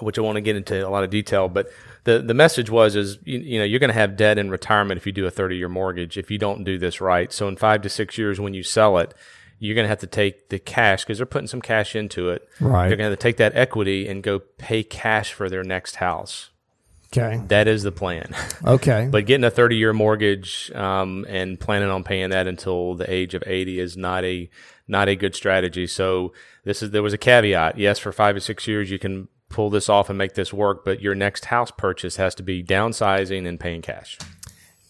which 0.00 0.18
I 0.18 0.22
want 0.22 0.36
to 0.36 0.42
get 0.42 0.56
into 0.56 0.86
a 0.86 0.90
lot 0.90 1.04
of 1.04 1.10
detail. 1.10 1.48
But 1.48 1.70
the 2.04 2.20
the 2.20 2.34
message 2.34 2.70
was 2.70 2.96
is 2.96 3.18
you, 3.24 3.38
you 3.38 3.58
know 3.58 3.64
you're 3.64 3.80
going 3.80 3.88
to 3.88 3.94
have 3.94 4.16
debt 4.16 4.38
in 4.38 4.50
retirement 4.50 4.98
if 4.98 5.06
you 5.06 5.12
do 5.12 5.26
a 5.26 5.30
30 5.30 5.56
year 5.56 5.68
mortgage 5.68 6.16
if 6.16 6.30
you 6.30 6.38
don't 6.38 6.64
do 6.64 6.78
this 6.78 7.00
right. 7.00 7.32
So 7.32 7.48
in 7.48 7.56
five 7.56 7.82
to 7.82 7.88
six 7.88 8.18
years 8.18 8.40
when 8.40 8.54
you 8.54 8.62
sell 8.62 8.98
it. 8.98 9.14
You're 9.58 9.74
going 9.74 9.84
to 9.84 9.88
have 9.88 10.00
to 10.00 10.06
take 10.06 10.48
the 10.50 10.58
cash 10.58 11.04
because 11.04 11.18
they're 11.18 11.26
putting 11.26 11.48
some 11.48 11.62
cash 11.62 11.96
into 11.96 12.28
it. 12.30 12.48
Right. 12.60 12.88
They're 12.88 12.96
going 12.96 13.06
to 13.06 13.10
have 13.10 13.18
to 13.18 13.22
take 13.22 13.38
that 13.38 13.56
equity 13.56 14.06
and 14.06 14.22
go 14.22 14.38
pay 14.38 14.82
cash 14.82 15.32
for 15.32 15.48
their 15.48 15.64
next 15.64 15.96
house. 15.96 16.50
Okay. 17.06 17.40
That 17.48 17.68
is 17.68 17.82
the 17.82 17.92
plan. 17.92 18.34
Okay. 18.66 19.08
But 19.10 19.26
getting 19.26 19.44
a 19.44 19.50
30 19.50 19.76
year 19.76 19.92
mortgage 19.92 20.72
um, 20.72 21.24
and 21.28 21.60
planning 21.60 21.88
on 21.88 22.02
paying 22.02 22.30
that 22.30 22.48
until 22.48 22.94
the 22.94 23.08
age 23.08 23.34
of 23.34 23.44
80 23.46 23.78
is 23.78 23.96
not 23.96 24.24
a 24.24 24.50
not 24.88 25.08
a 25.08 25.14
good 25.14 25.36
strategy. 25.36 25.86
So 25.86 26.32
this 26.64 26.82
is 26.82 26.90
there 26.90 27.02
was 27.02 27.12
a 27.12 27.18
caveat. 27.18 27.78
Yes, 27.78 27.98
for 27.98 28.10
five 28.12 28.34
or 28.34 28.40
six 28.40 28.66
years 28.66 28.90
you 28.90 28.98
can 28.98 29.28
pull 29.48 29.70
this 29.70 29.88
off 29.88 30.08
and 30.08 30.18
make 30.18 30.34
this 30.34 30.52
work, 30.52 30.84
but 30.84 31.00
your 31.00 31.14
next 31.14 31.46
house 31.46 31.70
purchase 31.70 32.16
has 32.16 32.34
to 32.36 32.42
be 32.42 32.64
downsizing 32.64 33.46
and 33.46 33.60
paying 33.60 33.82
cash. 33.82 34.18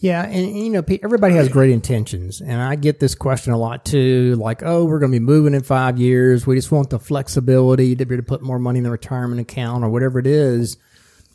Yeah, 0.07 0.23
and, 0.25 0.57
you 0.57 0.71
know, 0.71 0.85
everybody 1.03 1.35
has 1.35 1.49
great 1.49 1.73
intentions, 1.73 2.41
and 2.41 2.63
I 2.63 2.77
get 2.77 3.01
this 3.01 3.17
question 3.17 3.53
a 3.53 3.59
lot 3.59 3.85
too. 3.85 4.37
Like, 4.37 4.63
oh, 4.63 4.85
we're 4.85 5.01
going 5.01 5.11
to 5.11 5.19
be 5.19 5.25
moving 5.25 5.53
in 5.53 5.65
five 5.65 5.99
years. 5.99 6.47
We 6.47 6.55
just 6.55 6.71
want 6.71 6.91
the 6.91 7.01
flexibility 7.01 7.97
to 7.97 8.07
be 8.07 8.15
able 8.15 8.23
to 8.23 8.29
put 8.29 8.41
more 8.41 8.61
money 8.61 8.79
in 8.79 8.85
the 8.85 8.93
retirement 8.93 9.41
account 9.41 9.83
or 9.83 9.89
whatever 9.89 10.21
it 10.21 10.29
is. 10.29 10.77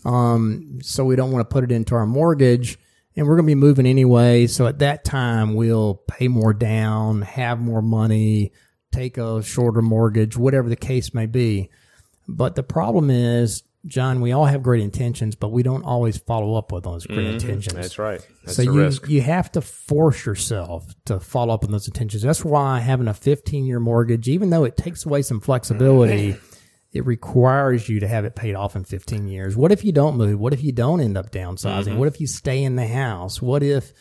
Um, 0.05 0.79
so 0.81 1.03
we 1.03 1.17
don't 1.17 1.33
want 1.33 1.49
to 1.49 1.53
put 1.53 1.65
it 1.65 1.71
into 1.73 1.95
our 1.95 2.05
mortgage, 2.05 2.79
and 3.17 3.27
we're 3.27 3.35
going 3.35 3.45
to 3.45 3.55
be 3.55 3.55
moving 3.55 3.85
anyway. 3.85 4.47
So 4.47 4.67
at 4.67 4.79
that 4.79 5.03
time, 5.03 5.53
we'll 5.53 5.95
pay 6.07 6.29
more 6.29 6.53
down, 6.53 7.23
have 7.23 7.59
more 7.59 7.81
money, 7.81 8.53
take 8.93 9.17
a 9.17 9.43
shorter 9.43 9.81
mortgage, 9.81 10.37
whatever 10.37 10.69
the 10.69 10.77
case 10.77 11.13
may 11.13 11.25
be. 11.25 11.69
But 12.25 12.55
the 12.55 12.63
problem 12.63 13.09
is, 13.09 13.63
John, 13.85 14.21
we 14.21 14.31
all 14.31 14.45
have 14.45 14.61
great 14.61 14.81
intentions, 14.81 15.35
but 15.35 15.51
we 15.51 15.63
don't 15.63 15.83
always 15.83 16.17
follow 16.17 16.55
up 16.55 16.71
with 16.71 16.83
those 16.83 17.07
great 17.07 17.25
intentions. 17.25 17.73
That's 17.73 17.97
right. 17.97 18.25
That's 18.43 18.57
so 18.57 18.61
you 18.61 18.73
risk. 18.73 19.09
you 19.09 19.21
have 19.21 19.51
to 19.53 19.61
force 19.61 20.25
yourself 20.25 20.85
to 21.05 21.19
follow 21.19 21.53
up 21.53 21.63
on 21.63 21.71
those 21.71 21.87
intentions. 21.87 22.21
That's 22.21 22.45
why 22.45 22.79
having 22.79 23.07
a 23.07 23.13
15 23.13 23.65
year 23.65 23.79
mortgage, 23.79 24.27
even 24.27 24.51
though 24.51 24.65
it 24.65 24.77
takes 24.77 25.05
away 25.05 25.23
some 25.23 25.39
flexibility, 25.39 26.35
it 26.93 27.05
requires 27.05 27.89
you 27.89 28.01
to 28.01 28.07
have 28.07 28.23
it 28.25 28.35
paid 28.35 28.53
off 28.53 28.75
in 28.75 28.83
15 28.83 29.27
years. 29.27 29.55
What 29.55 29.71
if 29.71 29.83
you 29.83 29.91
don't 29.91 30.17
move? 30.17 30.39
What 30.39 30.53
if 30.53 30.63
you 30.63 30.71
don't 30.71 31.01
end 31.01 31.17
up 31.17 31.31
downsizing? 31.31 31.85
Mm-hmm. 31.85 31.97
What 31.97 32.07
if 32.07 32.21
you 32.21 32.27
stay 32.27 32.63
in 32.63 32.75
the 32.75 32.87
house? 32.87 33.41
What 33.41 33.63
if 33.63 33.93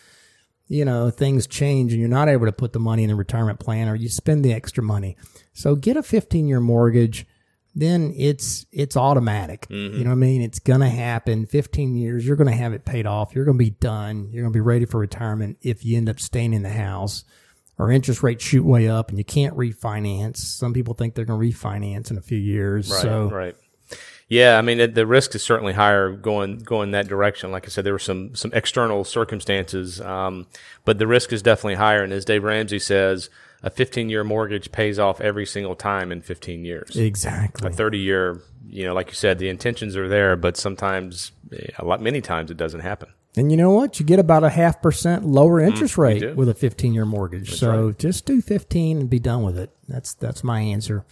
you 0.68 0.84
know 0.84 1.08
things 1.08 1.46
change 1.46 1.92
and 1.92 2.00
you're 2.00 2.08
not 2.08 2.28
able 2.28 2.46
to 2.46 2.52
put 2.52 2.74
the 2.74 2.80
money 2.80 3.04
in 3.04 3.08
the 3.08 3.16
retirement 3.16 3.60
plan 3.60 3.88
or 3.88 3.94
you 3.94 4.10
spend 4.10 4.44
the 4.44 4.52
extra 4.52 4.82
money? 4.82 5.16
So 5.54 5.74
get 5.74 5.96
a 5.96 6.02
15 6.02 6.48
year 6.48 6.60
mortgage 6.60 7.26
then 7.74 8.12
it's 8.16 8.66
it's 8.72 8.96
automatic. 8.96 9.66
Mm-hmm. 9.68 9.98
You 9.98 10.04
know 10.04 10.10
what 10.10 10.16
I 10.16 10.18
mean? 10.18 10.42
It's 10.42 10.58
gonna 10.58 10.88
happen. 10.88 11.46
Fifteen 11.46 11.94
years, 11.94 12.26
you're 12.26 12.36
gonna 12.36 12.52
have 12.52 12.72
it 12.72 12.84
paid 12.84 13.06
off. 13.06 13.34
You're 13.34 13.44
gonna 13.44 13.58
be 13.58 13.70
done. 13.70 14.28
You're 14.32 14.42
gonna 14.42 14.52
be 14.52 14.60
ready 14.60 14.86
for 14.86 14.98
retirement 14.98 15.58
if 15.62 15.84
you 15.84 15.96
end 15.96 16.08
up 16.08 16.20
staying 16.20 16.52
in 16.52 16.62
the 16.62 16.70
house. 16.70 17.24
Or 17.78 17.90
interest 17.90 18.22
rates 18.22 18.44
shoot 18.44 18.62
way 18.62 18.88
up 18.88 19.08
and 19.08 19.16
you 19.16 19.24
can't 19.24 19.56
refinance. 19.56 20.36
Some 20.36 20.74
people 20.74 20.92
think 20.92 21.14
they're 21.14 21.24
gonna 21.24 21.42
refinance 21.42 22.10
in 22.10 22.18
a 22.18 22.22
few 22.22 22.36
years. 22.36 22.90
Right, 22.90 23.00
so 23.00 23.30
right. 23.30 23.56
Yeah, 24.28 24.58
I 24.58 24.62
mean 24.62 24.80
it, 24.80 24.94
the 24.94 25.06
risk 25.06 25.34
is 25.34 25.42
certainly 25.42 25.72
higher 25.72 26.12
going 26.12 26.58
going 26.58 26.90
that 26.90 27.08
direction. 27.08 27.50
Like 27.50 27.66
I 27.66 27.68
said, 27.68 27.84
there 27.84 27.94
were 27.94 27.98
some 27.98 28.34
some 28.34 28.52
external 28.52 29.04
circumstances, 29.04 30.00
um, 30.00 30.46
but 30.84 30.98
the 30.98 31.06
risk 31.06 31.32
is 31.32 31.40
definitely 31.40 31.76
higher. 31.76 32.02
And 32.02 32.12
as 32.12 32.24
Dave 32.24 32.44
Ramsey 32.44 32.78
says, 32.78 33.30
a 33.62 33.70
15 33.70 34.08
year 34.08 34.24
mortgage 34.24 34.72
pays 34.72 34.98
off 34.98 35.20
every 35.20 35.46
single 35.46 35.74
time 35.74 36.12
in 36.12 36.22
15 36.22 36.64
years. 36.64 36.96
exactly. 36.96 37.68
A 37.68 37.72
30 37.72 37.98
year, 37.98 38.40
you 38.68 38.84
know, 38.84 38.94
like 38.94 39.08
you 39.08 39.14
said, 39.14 39.38
the 39.38 39.48
intentions 39.48 39.96
are 39.96 40.08
there, 40.08 40.36
but 40.36 40.56
sometimes, 40.56 41.32
a 41.78 41.84
lot, 41.84 42.00
many 42.00 42.20
times, 42.20 42.50
it 42.50 42.56
doesn't 42.56 42.80
happen. 42.80 43.08
And 43.36 43.50
you 43.50 43.56
know 43.56 43.70
what? 43.70 44.00
You 44.00 44.06
get 44.06 44.18
about 44.18 44.42
a 44.42 44.48
half 44.48 44.82
percent 44.82 45.24
lower 45.24 45.60
interest 45.60 45.94
do. 45.94 46.00
rate 46.00 46.36
with 46.36 46.48
a 46.48 46.54
15 46.54 46.92
year 46.94 47.04
mortgage. 47.04 47.54
so 47.54 47.92
just 47.92 48.26
do 48.26 48.40
15 48.40 48.98
and 48.98 49.10
be 49.10 49.20
done 49.20 49.42
with 49.42 49.56
it. 49.56 49.70
That's 49.88 50.14
that's 50.14 50.42
my 50.42 50.60
answer. 50.60 51.04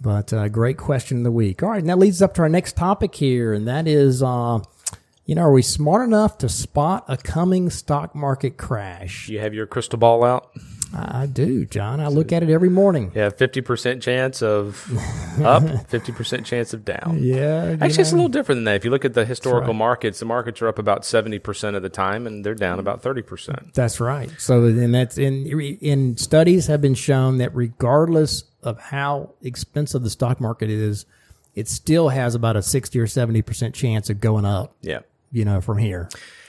But 0.00 0.32
uh, 0.32 0.48
great 0.48 0.76
question 0.76 1.18
of 1.18 1.24
the 1.24 1.32
week. 1.32 1.62
All 1.62 1.70
right, 1.70 1.80
and 1.80 1.88
that 1.88 1.98
leads 1.98 2.22
up 2.22 2.34
to 2.34 2.42
our 2.42 2.48
next 2.48 2.76
topic 2.76 3.16
here, 3.16 3.52
and 3.52 3.66
that 3.66 3.88
is, 3.88 4.22
uh, 4.22 4.60
you 5.26 5.34
know, 5.34 5.42
are 5.42 5.52
we 5.52 5.62
smart 5.62 6.06
enough 6.06 6.38
to 6.38 6.48
spot 6.48 7.04
a 7.08 7.16
coming 7.16 7.68
stock 7.68 8.14
market 8.14 8.56
crash? 8.56 9.28
You 9.28 9.40
have 9.40 9.54
your 9.54 9.66
crystal 9.66 9.98
ball 9.98 10.22
out. 10.22 10.52
I 10.94 11.26
do, 11.26 11.66
John. 11.66 12.00
I 12.00 12.08
look 12.08 12.32
at 12.32 12.42
it 12.42 12.50
every 12.50 12.70
morning. 12.70 13.12
Yeah, 13.14 13.28
50% 13.28 14.00
chance 14.00 14.42
of 14.42 14.84
up, 15.42 15.62
50% 15.62 16.44
chance 16.44 16.72
of 16.72 16.84
down. 16.84 17.18
Yeah, 17.20 17.76
Actually, 17.80 18.02
it's 18.02 18.12
a 18.12 18.14
little 18.14 18.28
different 18.28 18.58
than 18.58 18.64
that. 18.64 18.76
If 18.76 18.84
you 18.84 18.90
look 18.90 19.04
at 19.04 19.14
the 19.14 19.24
historical 19.24 19.68
right. 19.68 19.76
markets, 19.76 20.18
the 20.18 20.24
markets 20.24 20.62
are 20.62 20.68
up 20.68 20.78
about 20.78 21.02
70% 21.02 21.76
of 21.76 21.82
the 21.82 21.88
time 21.88 22.26
and 22.26 22.44
they're 22.44 22.54
down 22.54 22.78
about 22.78 23.02
30%. 23.02 23.74
That's 23.74 24.00
right. 24.00 24.30
So, 24.38 24.64
and 24.64 24.94
that's 24.94 25.18
in 25.18 25.46
in 25.80 26.16
studies 26.16 26.66
have 26.66 26.80
been 26.80 26.94
shown 26.94 27.38
that 27.38 27.54
regardless 27.54 28.44
of 28.62 28.80
how 28.80 29.34
expensive 29.42 30.02
the 30.02 30.10
stock 30.10 30.40
market 30.40 30.70
is, 30.70 31.06
it 31.54 31.68
still 31.68 32.08
has 32.08 32.34
about 32.34 32.56
a 32.56 32.62
sixty 32.62 32.98
or 32.98 33.06
seventy 33.06 33.42
percent 33.42 33.74
chance 33.74 34.10
of 34.10 34.20
going 34.20 34.44
up. 34.44 34.76
Yeah. 34.80 35.00
You 35.32 35.44
know, 35.44 35.60
from 35.60 35.78
here. 35.78 36.08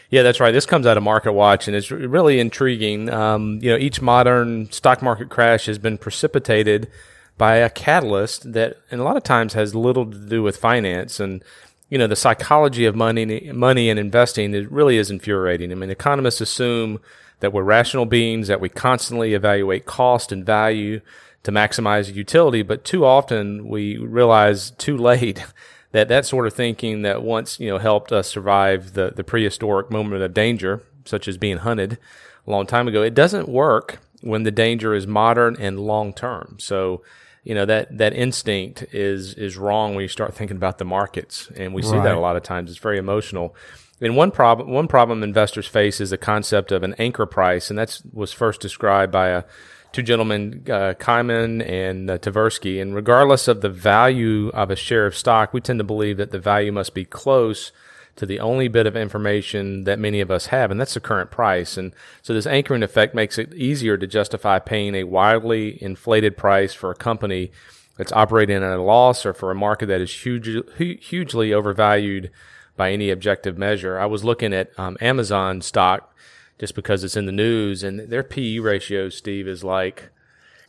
Yeah, 0.10 0.24
that's 0.24 0.40
right. 0.40 0.52
This 0.52 0.66
comes 0.66 0.88
out 0.88 0.98
of 0.98 1.04
Market 1.04 1.34
Watch, 1.34 1.68
and 1.68 1.78
it's 1.78 1.92
really 1.92 2.40
intriguing. 2.40 3.10
Um, 3.12 3.60
you 3.62 3.70
know, 3.70 3.78
each 3.78 4.02
modern 4.02 4.72
stock 4.72 5.02
market 5.04 5.30
crash 5.30 5.68
has 5.68 5.78
been 5.78 6.00
precipitated 6.00 6.90
by 7.38 7.58
a 7.58 7.70
catalyst 7.70 8.54
that, 8.54 8.78
and 8.90 9.00
a 9.00 9.04
lot 9.04 9.18
of 9.18 9.24
times, 9.24 9.54
has 9.54 9.76
little 9.76 10.10
to 10.10 10.18
do 10.18 10.42
with 10.42 10.58
finance. 10.58 11.20
And 11.20 11.44
you 11.90 11.98
know, 11.98 12.08
the 12.08 12.16
psychology 12.16 12.86
of 12.86 12.96
money, 12.96 13.52
money 13.52 13.90
and 13.90 14.00
investing, 14.00 14.54
it 14.54 14.72
really 14.72 14.98
is 14.98 15.10
infuriating. 15.12 15.72
I 15.72 15.76
mean, 15.76 15.90
economists 15.90 16.42
assume 16.42 17.00
that 17.40 17.54
we're 17.54 17.64
rational 17.64 18.06
beings, 18.06 18.48
that 18.48 18.62
we 18.62 18.70
constantly 18.70 19.34
evaluate 19.34 19.86
cost 19.86 20.32
and 20.32 20.46
value 20.46 21.02
to 21.44 21.52
maximize 21.52 22.14
utility, 22.14 22.62
but 22.62 22.84
too 22.84 23.06
often 23.06 23.68
we 23.68 23.98
realize 23.98 24.72
too 24.72 24.98
late 24.98 25.44
that 25.92 26.08
that 26.08 26.26
sort 26.26 26.48
of 26.48 26.54
thinking 26.54 27.02
that 27.02 27.24
once 27.24 27.60
you 27.60 27.70
know 27.70 27.78
helped 27.78 28.12
us 28.12 28.28
survive 28.28 28.94
the 28.94 29.12
the 29.16 29.24
prehistoric 29.24 29.90
moment 29.92 30.22
of 30.22 30.34
danger, 30.34 30.84
such 31.06 31.28
as 31.28 31.38
being 31.38 31.58
hunted 31.58 31.98
a 32.46 32.52
long 32.52 32.66
time 32.66 32.88
ago, 32.88 33.02
it 33.02 33.14
doesn't 33.14 33.50
work 33.50 34.00
when 34.22 34.44
the 34.44 34.52
danger 34.52 34.94
is 34.94 35.08
modern 35.08 35.56
and 35.60 35.80
long 35.80 36.14
term. 36.14 36.58
So 36.60 37.02
you 37.44 37.56
know 37.56 37.66
that 37.66 37.98
that 37.98 38.14
instinct 38.14 38.84
is 38.94 39.34
is 39.34 39.58
wrong 39.58 39.96
when 39.96 40.04
you 40.04 40.10
start 40.10 40.34
thinking 40.34 40.58
about 40.58 40.78
the 40.78 40.86
markets, 40.86 41.50
and 41.56 41.74
we 41.74 41.82
see 41.82 41.98
that 41.98 42.16
a 42.16 42.20
lot 42.20 42.36
of 42.36 42.44
times. 42.44 42.70
It's 42.70 42.80
very 42.80 42.98
emotional. 42.98 43.56
And 44.02 44.16
one 44.16 44.32
problem, 44.32 44.72
one 44.72 44.88
problem 44.88 45.24
investors 45.24 45.68
face 45.68 46.00
is 46.00 46.12
the 46.12 46.18
concept 46.18 46.72
of 46.72 46.84
an 46.84 46.96
anchor 46.98 47.26
price, 47.26 47.70
and 47.70 47.78
that 47.78 48.02
was 48.14 48.32
first 48.32 48.62
described 48.62 49.12
by 49.12 49.30
a 49.30 49.44
two 49.92 50.04
gentlemen, 50.04 50.64
uh, 50.68 50.94
Kahneman 51.00 51.68
and 51.68 52.10
uh, 52.10 52.18
Tversky. 52.18 52.82
And 52.82 52.96
regardless 52.96 53.48
of 53.48 53.62
the 53.62 53.70
value 53.70 54.50
of 54.50 54.70
a 54.70 54.76
share 54.76 55.06
of 55.06 55.16
stock, 55.16 55.54
we 55.54 55.62
tend 55.62 55.80
to 55.80 55.84
believe 55.84 56.18
that 56.18 56.32
the 56.32 56.40
value 56.40 56.72
must 56.72 56.94
be 56.94 57.06
close 57.06 57.72
to 58.16 58.26
the 58.26 58.40
only 58.40 58.68
bit 58.68 58.86
of 58.86 58.98
information 58.98 59.86
that 59.86 59.98
many 59.98 60.20
of 60.20 60.30
us 60.30 60.48
have, 60.48 60.72
and 60.72 60.80
that's 60.80 60.94
the 60.94 61.00
current 61.00 61.32
price. 61.32 61.78
And 61.78 61.94
so 62.22 62.34
this 62.34 62.46
anchoring 62.46 62.84
effect 62.84 63.16
makes 63.16 63.38
it 63.38 63.54
easier 63.54 63.98
to 63.98 64.06
justify 64.06 64.60
paying 64.60 64.94
a 64.94 65.06
wildly 65.06 65.82
inflated 65.82 66.36
price 66.36 66.74
for 66.74 66.92
a 66.92 66.96
company 66.96 67.52
that's 67.98 68.12
operating 68.12 68.58
at 68.58 68.64
a 68.64 68.82
loss 68.82 69.26
or 69.26 69.34
for 69.34 69.52
a 69.52 69.56
market 69.56 69.86
that 69.86 70.02
is 70.02 70.26
huge, 70.26 70.50
hugely 70.78 71.54
overvalued 71.54 72.30
by 72.76 72.92
any 72.92 73.10
objective 73.10 73.58
measure. 73.58 73.98
I 73.98 74.06
was 74.06 74.26
looking 74.26 74.54
at 74.54 74.78
um, 74.78 74.98
Amazon 75.00 75.62
stock 75.62 76.14
just 76.60 76.76
because 76.76 77.04
it's 77.04 77.18
in 77.18 77.26
the 77.26 77.32
news, 77.32 77.84
and 77.84 78.00
their 78.00 78.24
PE 78.24 78.60
ratio, 78.60 79.10
Steve, 79.10 79.48
is 79.48 79.64
like 79.64 80.10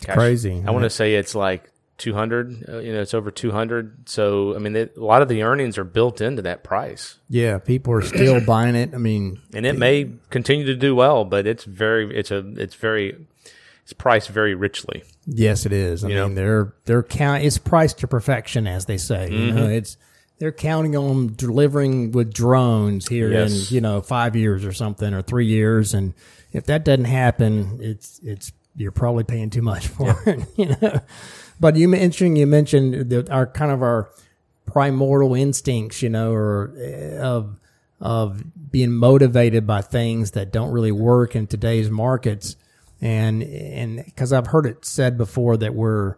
gosh, 0.06 0.14
crazy. 0.14 0.62
I 0.66 0.70
want 0.70 0.84
to 0.84 0.90
say 0.90 1.14
it's 1.14 1.34
like 1.34 1.70
200. 2.00 2.64
Uh, 2.68 2.78
you 2.78 2.92
know, 2.92 3.00
it's 3.00 3.14
over 3.14 3.30
200. 3.30 4.08
So, 4.08 4.56
I 4.56 4.58
mean, 4.58 4.74
a 4.74 4.88
lot 4.96 5.22
of 5.22 5.28
the 5.28 5.42
earnings 5.42 5.78
are 5.78 5.84
built 5.84 6.20
into 6.20 6.42
that 6.42 6.64
price. 6.64 7.18
Yeah, 7.28 7.58
people 7.58 7.92
are 7.92 8.02
still 8.02 8.40
buying 8.46 8.74
it. 8.74 8.94
I 8.94 8.98
mean, 8.98 9.40
and 9.54 9.66
it 9.66 9.78
may 9.78 10.10
continue 10.30 10.64
to 10.66 10.74
do 10.74 10.94
well, 10.94 11.24
but 11.24 11.46
it's 11.46 11.64
very, 11.64 12.16
it's 12.16 12.30
a, 12.30 12.38
it's 12.56 12.74
very, 12.74 13.26
it's 13.82 13.92
priced 13.92 14.30
very 14.30 14.54
richly. 14.54 15.04
Yes, 15.26 15.66
it 15.66 15.72
is. 15.72 16.02
I 16.02 16.08
you 16.08 16.14
mean, 16.14 16.28
know? 16.28 16.34
they're 16.34 16.74
they're 16.86 17.02
count. 17.02 17.44
It's 17.44 17.58
priced 17.58 17.98
to 17.98 18.08
perfection, 18.08 18.66
as 18.66 18.86
they 18.86 18.96
say. 18.96 19.28
Mm-hmm. 19.28 19.34
You 19.34 19.52
know, 19.52 19.62
mm-hmm. 19.62 19.72
it's 19.72 19.96
they're 20.40 20.50
counting 20.50 20.96
on 20.96 21.34
delivering 21.36 22.12
with 22.12 22.32
drones 22.32 23.06
here 23.06 23.30
yes. 23.30 23.70
in 23.70 23.74
you 23.74 23.80
know 23.80 24.00
five 24.00 24.34
years 24.34 24.64
or 24.64 24.72
something 24.72 25.14
or 25.14 25.22
three 25.22 25.46
years, 25.46 25.94
and 25.94 26.14
if 26.50 26.66
that 26.66 26.84
doesn't 26.84 27.04
happen, 27.04 27.78
it's 27.80 28.18
it's 28.24 28.50
you're 28.74 28.90
probably 28.90 29.22
paying 29.22 29.50
too 29.50 29.62
much 29.62 29.86
for 29.86 30.06
yeah. 30.06 30.34
it. 30.34 30.46
You 30.56 30.76
know, 30.80 31.00
but 31.60 31.76
you 31.76 31.86
mentioned 31.86 32.38
you 32.38 32.46
mentioned 32.46 33.10
that 33.10 33.30
our 33.30 33.46
kind 33.46 33.70
of 33.70 33.82
our 33.82 34.10
primordial 34.66 35.34
instincts, 35.34 36.02
you 36.02 36.08
know, 36.08 36.32
or 36.32 36.74
eh, 36.80 37.18
of 37.18 37.56
of 38.00 38.42
being 38.72 38.92
motivated 38.92 39.66
by 39.66 39.82
things 39.82 40.30
that 40.30 40.50
don't 40.50 40.70
really 40.70 40.92
work 40.92 41.36
in 41.36 41.46
today's 41.46 41.90
markets, 41.90 42.56
and 43.00 43.42
and 43.42 44.02
because 44.06 44.32
I've 44.32 44.46
heard 44.46 44.64
it 44.64 44.86
said 44.86 45.18
before 45.18 45.58
that 45.58 45.74
we're 45.74 46.16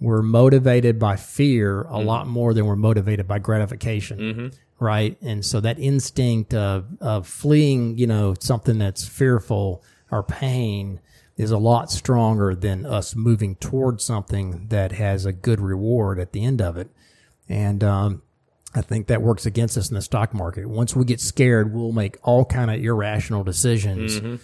we're 0.00 0.22
motivated 0.22 0.98
by 0.98 1.16
fear 1.16 1.82
a 1.82 1.84
mm-hmm. 1.84 2.06
lot 2.06 2.26
more 2.26 2.52
than 2.52 2.66
we're 2.66 2.76
motivated 2.76 3.26
by 3.26 3.38
gratification. 3.38 4.18
Mm-hmm. 4.18 4.48
Right. 4.84 5.16
And 5.22 5.44
so 5.44 5.60
that 5.60 5.78
instinct 5.78 6.52
of, 6.52 6.86
of 7.00 7.26
fleeing, 7.26 7.96
you 7.96 8.06
know, 8.06 8.34
something 8.38 8.78
that's 8.78 9.06
fearful 9.06 9.82
or 10.10 10.22
pain 10.22 11.00
is 11.36 11.50
a 11.50 11.58
lot 11.58 11.90
stronger 11.90 12.54
than 12.54 12.84
us 12.84 13.14
moving 13.14 13.54
towards 13.56 14.04
something 14.04 14.66
that 14.68 14.92
has 14.92 15.24
a 15.24 15.32
good 15.32 15.60
reward 15.60 16.18
at 16.18 16.32
the 16.32 16.44
end 16.44 16.60
of 16.60 16.76
it. 16.76 16.90
And, 17.48 17.82
um, 17.82 18.22
I 18.74 18.80
think 18.80 19.06
that 19.06 19.22
works 19.22 19.46
against 19.46 19.78
us 19.78 19.88
in 19.88 19.94
the 19.94 20.02
stock 20.02 20.34
market. 20.34 20.68
Once 20.68 20.96
we 20.96 21.04
get 21.04 21.20
scared, 21.20 21.72
we'll 21.72 21.92
make 21.92 22.18
all 22.24 22.44
kind 22.44 22.72
of 22.72 22.82
irrational 22.82 23.44
decisions, 23.44 24.18
mm-hmm. 24.18 24.36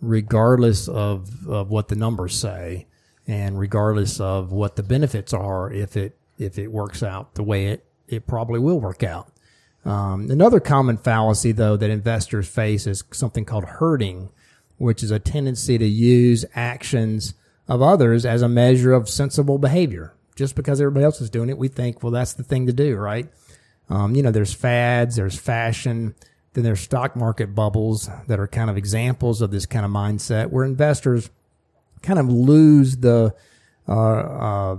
regardless 0.00 0.88
of, 0.88 1.46
of 1.46 1.70
what 1.70 1.86
the 1.86 1.94
numbers 1.94 2.38
say 2.38 2.87
and 3.28 3.58
regardless 3.58 4.18
of 4.18 4.50
what 4.50 4.74
the 4.74 4.82
benefits 4.82 5.32
are, 5.32 5.70
if 5.70 5.96
it 5.96 6.16
if 6.38 6.58
it 6.58 6.68
works 6.68 7.02
out 7.02 7.34
the 7.34 7.42
way 7.42 7.66
it 7.66 7.84
it 8.08 8.26
probably 8.26 8.58
will 8.58 8.80
work 8.80 9.02
out. 9.02 9.30
Um, 9.84 10.30
another 10.30 10.60
common 10.60 10.96
fallacy, 10.96 11.52
though, 11.52 11.76
that 11.76 11.90
investors 11.90 12.48
face 12.48 12.86
is 12.86 13.04
something 13.12 13.44
called 13.44 13.64
herding, 13.64 14.30
which 14.78 15.02
is 15.02 15.10
a 15.10 15.18
tendency 15.18 15.78
to 15.78 15.86
use 15.86 16.44
actions 16.54 17.34
of 17.68 17.82
others 17.82 18.24
as 18.24 18.42
a 18.42 18.48
measure 18.48 18.92
of 18.92 19.08
sensible 19.08 19.58
behavior. 19.58 20.14
Just 20.34 20.54
because 20.54 20.80
everybody 20.80 21.04
else 21.04 21.20
is 21.20 21.30
doing 21.30 21.48
it, 21.50 21.58
we 21.58 21.68
think, 21.68 22.02
well, 22.02 22.12
that's 22.12 22.32
the 22.32 22.42
thing 22.42 22.66
to 22.66 22.72
do, 22.72 22.96
right? 22.96 23.28
Um, 23.90 24.14
you 24.14 24.22
know, 24.22 24.30
there's 24.30 24.54
fads, 24.54 25.16
there's 25.16 25.38
fashion, 25.38 26.14
then 26.52 26.64
there's 26.64 26.80
stock 26.80 27.16
market 27.16 27.54
bubbles 27.54 28.08
that 28.26 28.38
are 28.38 28.46
kind 28.46 28.70
of 28.70 28.76
examples 28.76 29.40
of 29.40 29.50
this 29.50 29.66
kind 29.66 29.84
of 29.84 29.90
mindset 29.90 30.50
where 30.50 30.64
investors 30.64 31.30
kind 32.02 32.18
of 32.18 32.28
lose 32.28 32.98
the 32.98 33.34
uh, 33.88 33.92
uh, 33.92 34.76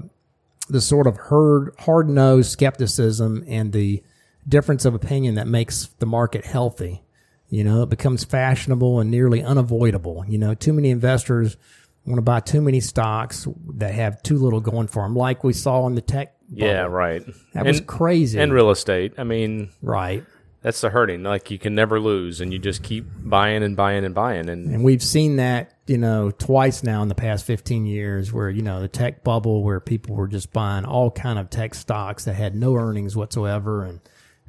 the 0.70 0.82
sort 0.82 1.08
of 1.08 1.18
hard 1.18 1.74
hard 1.80 2.10
nosed 2.10 2.52
skepticism 2.52 3.44
and 3.48 3.74
the 3.74 4.04
difference 4.48 4.86
of 4.86 4.94
opinion 4.94 5.36
that 5.36 5.48
makes 5.48 5.88
the 6.00 6.06
market 6.06 6.46
healthy. 6.46 7.04
You 7.50 7.64
know, 7.64 7.82
it 7.84 7.90
becomes 7.90 8.24
fashionable 8.24 9.00
and 9.00 9.10
nearly 9.10 9.44
unavoidable. 9.44 10.24
You 10.28 10.38
know, 10.38 10.54
too 10.54 10.74
many 10.74 10.92
investors 10.92 11.58
want 12.06 12.18
to 12.18 12.22
buy 12.24 12.40
too 12.40 12.62
many 12.62 12.80
stocks 12.80 13.48
that 13.76 13.94
have 13.94 14.22
too 14.22 14.38
little 14.38 14.62
going 14.62 14.88
for 14.88 15.04
them, 15.04 15.16
like 15.16 15.44
we 15.44 15.54
saw 15.54 15.88
in 15.88 15.96
the 15.96 16.02
tech. 16.02 16.36
Bubble. 16.50 16.66
Yeah, 16.66 16.82
right. 16.82 17.26
That 17.54 17.60
and, 17.60 17.68
was 17.68 17.82
crazy. 17.82 18.40
And 18.40 18.52
real 18.52 18.72
estate. 18.72 19.14
I 19.18 19.24
mean, 19.24 19.70
right 19.82 20.24
that's 20.62 20.82
the 20.82 20.90
herding. 20.90 21.24
Like 21.24 21.52
you 21.52 21.60
can 21.60 21.76
never 21.76 22.00
lose, 22.00 22.42
and 22.42 22.52
you 22.52 22.60
just 22.60 22.84
keep 22.84 23.06
buying 23.18 23.64
and 23.64 23.76
buying 23.76 24.04
and 24.04 24.14
buying. 24.14 24.50
And 24.50 24.74
and 24.74 24.84
we've 24.84 25.04
seen 25.04 25.38
that 25.38 25.74
you 25.90 25.98
know 25.98 26.32
twice 26.32 26.84
now 26.84 27.02
in 27.02 27.08
the 27.08 27.16
past 27.16 27.46
fifteen 27.46 27.86
years, 27.86 28.32
where 28.32 28.50
you 28.50 28.62
know 28.62 28.80
the 28.80 28.88
tech 28.88 29.24
bubble, 29.24 29.64
where 29.64 29.80
people 29.80 30.16
were 30.16 30.28
just 30.28 30.54
buying 30.54 30.86
all 30.86 31.10
kind 31.12 31.40
of 31.40 31.50
tech 31.50 31.74
stocks 31.74 32.26
that 32.26 32.36
had 32.36 32.56
no 32.56 32.76
earnings 32.76 33.16
whatsoever, 33.16 33.84
and 33.84 34.00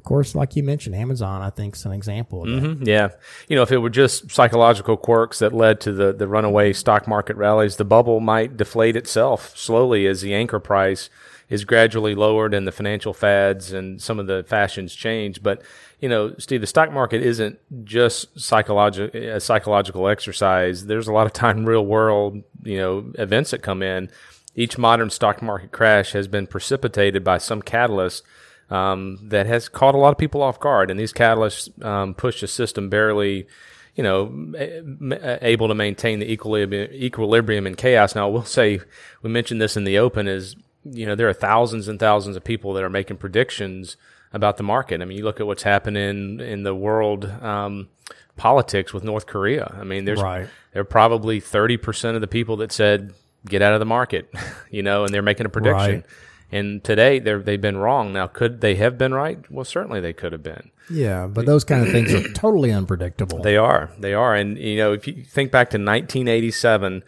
of 0.01 0.05
course, 0.05 0.33
like 0.33 0.55
you 0.55 0.63
mentioned, 0.63 0.95
Amazon, 0.95 1.43
I 1.43 1.51
think, 1.51 1.75
is 1.75 1.85
an 1.85 1.91
example 1.91 2.41
of 2.41 2.49
that. 2.49 2.63
Mm-hmm, 2.63 2.87
yeah. 2.87 3.09
You 3.47 3.55
know, 3.55 3.61
if 3.61 3.71
it 3.71 3.77
were 3.77 3.89
just 3.91 4.31
psychological 4.31 4.97
quirks 4.97 5.37
that 5.39 5.53
led 5.53 5.79
to 5.81 5.91
the, 5.91 6.11
the 6.11 6.27
runaway 6.27 6.73
stock 6.73 7.07
market 7.07 7.37
rallies, 7.37 7.75
the 7.75 7.85
bubble 7.85 8.19
might 8.19 8.57
deflate 8.57 8.95
itself 8.95 9.55
slowly 9.55 10.07
as 10.07 10.21
the 10.21 10.33
anchor 10.33 10.59
price 10.59 11.11
is 11.49 11.65
gradually 11.65 12.15
lowered 12.15 12.55
and 12.55 12.65
the 12.65 12.71
financial 12.71 13.13
fads 13.13 13.73
and 13.73 14.01
some 14.01 14.17
of 14.17 14.25
the 14.25 14.43
fashions 14.47 14.95
change. 14.95 15.43
But 15.43 15.61
you 16.01 16.09
know, 16.09 16.33
Steve, 16.39 16.61
the 16.61 16.67
stock 16.67 16.91
market 16.91 17.21
isn't 17.21 17.59
just 17.85 18.37
psychological 18.37 19.21
a 19.21 19.39
psychological 19.39 20.07
exercise. 20.07 20.87
There's 20.87 21.07
a 21.07 21.13
lot 21.13 21.27
of 21.27 21.33
time 21.33 21.63
real 21.63 21.85
world, 21.85 22.41
you 22.63 22.77
know, 22.77 23.13
events 23.19 23.51
that 23.51 23.61
come 23.61 23.83
in. 23.83 24.09
Each 24.55 24.79
modern 24.79 25.11
stock 25.11 25.43
market 25.43 25.71
crash 25.71 26.11
has 26.13 26.27
been 26.27 26.47
precipitated 26.47 27.23
by 27.23 27.37
some 27.37 27.61
catalyst 27.61 28.23
um, 28.71 29.19
that 29.21 29.45
has 29.45 29.69
caught 29.69 29.93
a 29.93 29.99
lot 29.99 30.09
of 30.09 30.17
people 30.17 30.41
off 30.41 30.59
guard, 30.59 30.89
and 30.89 30.99
these 30.99 31.13
catalysts 31.13 31.69
um, 31.85 32.15
push 32.15 32.41
the 32.41 32.47
system 32.47 32.89
barely, 32.89 33.47
you 33.95 34.03
know, 34.03 35.37
able 35.41 35.67
to 35.67 35.75
maintain 35.75 36.17
the 36.19 36.31
equilibrium, 36.31 36.91
equilibrium 36.91 37.67
and 37.67 37.77
chaos. 37.77 38.15
Now, 38.15 38.27
I 38.27 38.31
will 38.31 38.43
say, 38.43 38.81
we 39.21 39.29
mentioned 39.29 39.61
this 39.61 39.77
in 39.77 39.83
the 39.83 39.99
open, 39.99 40.27
is 40.27 40.55
you 40.83 41.05
know 41.05 41.13
there 41.13 41.29
are 41.29 41.33
thousands 41.33 41.87
and 41.87 41.99
thousands 41.99 42.35
of 42.35 42.43
people 42.43 42.73
that 42.73 42.83
are 42.83 42.89
making 42.89 43.17
predictions 43.17 43.97
about 44.33 44.57
the 44.57 44.63
market. 44.63 45.01
I 45.01 45.05
mean, 45.05 45.17
you 45.17 45.23
look 45.23 45.39
at 45.39 45.47
what's 45.47 45.63
happening 45.63 46.39
in 46.39 46.63
the 46.63 46.75
world 46.75 47.25
um, 47.25 47.89
politics 48.37 48.93
with 48.93 49.03
North 49.03 49.25
Korea. 49.25 49.75
I 49.77 49.83
mean, 49.83 50.05
there's 50.05 50.21
right. 50.21 50.47
there 50.73 50.81
are 50.81 50.85
probably 50.85 51.39
thirty 51.39 51.77
percent 51.77 52.15
of 52.15 52.21
the 52.21 52.27
people 52.27 52.57
that 52.57 52.71
said 52.71 53.13
get 53.45 53.61
out 53.61 53.73
of 53.73 53.79
the 53.79 53.85
market, 53.85 54.31
you 54.71 54.83
know, 54.83 55.03
and 55.03 55.13
they're 55.13 55.21
making 55.21 55.45
a 55.45 55.49
prediction. 55.49 55.95
Right. 55.95 56.05
And 56.53 56.83
today 56.83 57.19
they 57.19 57.33
they've 57.35 57.61
been 57.61 57.77
wrong. 57.77 58.13
Now, 58.13 58.27
could 58.27 58.61
they 58.61 58.75
have 58.75 58.97
been 58.97 59.13
right? 59.13 59.39
Well, 59.51 59.65
certainly 59.65 59.99
they 60.01 60.13
could 60.13 60.31
have 60.33 60.43
been. 60.43 60.71
Yeah, 60.89 61.27
but 61.27 61.45
those 61.45 61.63
kind 61.63 61.85
of 61.85 61.91
things 61.91 62.13
are 62.13 62.27
totally 62.33 62.71
unpredictable. 62.71 63.41
They 63.41 63.55
are. 63.57 63.91
They 63.97 64.13
are. 64.13 64.35
And 64.35 64.57
you 64.57 64.77
know, 64.77 64.93
if 64.93 65.07
you 65.07 65.23
think 65.23 65.51
back 65.51 65.69
to 65.71 65.77
1987. 65.77 67.03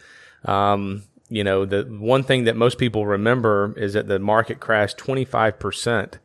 Um, 0.46 1.04
you 1.30 1.42
know, 1.42 1.64
the 1.64 1.84
one 1.84 2.22
thing 2.22 2.44
that 2.44 2.54
most 2.54 2.78
people 2.78 3.06
remember 3.06 3.74
is 3.78 3.94
that 3.94 4.06
the 4.06 4.18
market 4.18 4.60
crashed 4.60 4.98
25% 4.98 6.18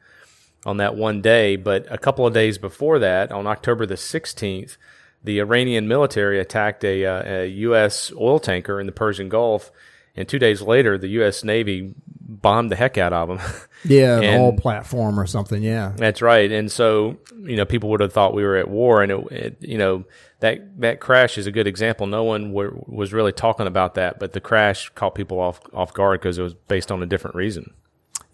on 0.65 0.77
that 0.77 0.95
one 0.95 1.21
day. 1.21 1.55
But 1.55 1.85
a 1.89 1.97
couple 1.97 2.25
of 2.25 2.33
days 2.33 2.57
before 2.57 2.99
that, 2.99 3.31
on 3.31 3.47
October 3.47 3.85
the 3.85 3.95
16th, 3.95 4.77
the 5.23 5.39
Iranian 5.39 5.87
military 5.87 6.39
attacked 6.39 6.83
a, 6.83 7.05
uh, 7.05 7.23
a 7.25 7.47
U.S. 7.47 8.11
oil 8.15 8.39
tanker 8.39 8.79
in 8.79 8.85
the 8.85 8.91
Persian 8.91 9.29
Gulf. 9.29 9.71
And 10.15 10.27
two 10.27 10.39
days 10.39 10.61
later, 10.61 10.97
the 10.97 11.07
U.S. 11.09 11.43
Navy 11.43 11.93
bombed 12.19 12.71
the 12.71 12.75
heck 12.75 12.97
out 12.97 13.13
of 13.13 13.27
them. 13.27 13.39
Yeah, 13.85 14.19
the 14.19 14.37
oil 14.37 14.57
platform 14.57 15.17
or 15.17 15.25
something. 15.25 15.63
Yeah, 15.63 15.93
that's 15.95 16.21
right. 16.21 16.51
And 16.51 16.69
so, 16.69 17.17
you 17.43 17.55
know, 17.55 17.63
people 17.63 17.89
would 17.91 18.01
have 18.01 18.11
thought 18.11 18.33
we 18.33 18.43
were 18.43 18.57
at 18.57 18.67
war. 18.67 19.01
And, 19.01 19.09
it, 19.09 19.31
it 19.31 19.57
you 19.61 19.77
know, 19.77 20.03
that 20.41 20.81
that 20.81 20.99
crash 20.99 21.37
is 21.37 21.47
a 21.47 21.51
good 21.53 21.65
example. 21.65 22.05
No 22.05 22.25
one 22.25 22.51
were, 22.51 22.73
was 22.87 23.13
really 23.13 23.31
talking 23.31 23.67
about 23.67 23.95
that, 23.95 24.19
but 24.19 24.33
the 24.33 24.41
crash 24.41 24.89
caught 24.95 25.15
people 25.15 25.39
off 25.39 25.61
off 25.73 25.93
guard 25.93 26.19
because 26.19 26.37
it 26.37 26.43
was 26.43 26.53
based 26.53 26.91
on 26.91 27.01
a 27.01 27.05
different 27.05 27.37
reason. 27.37 27.73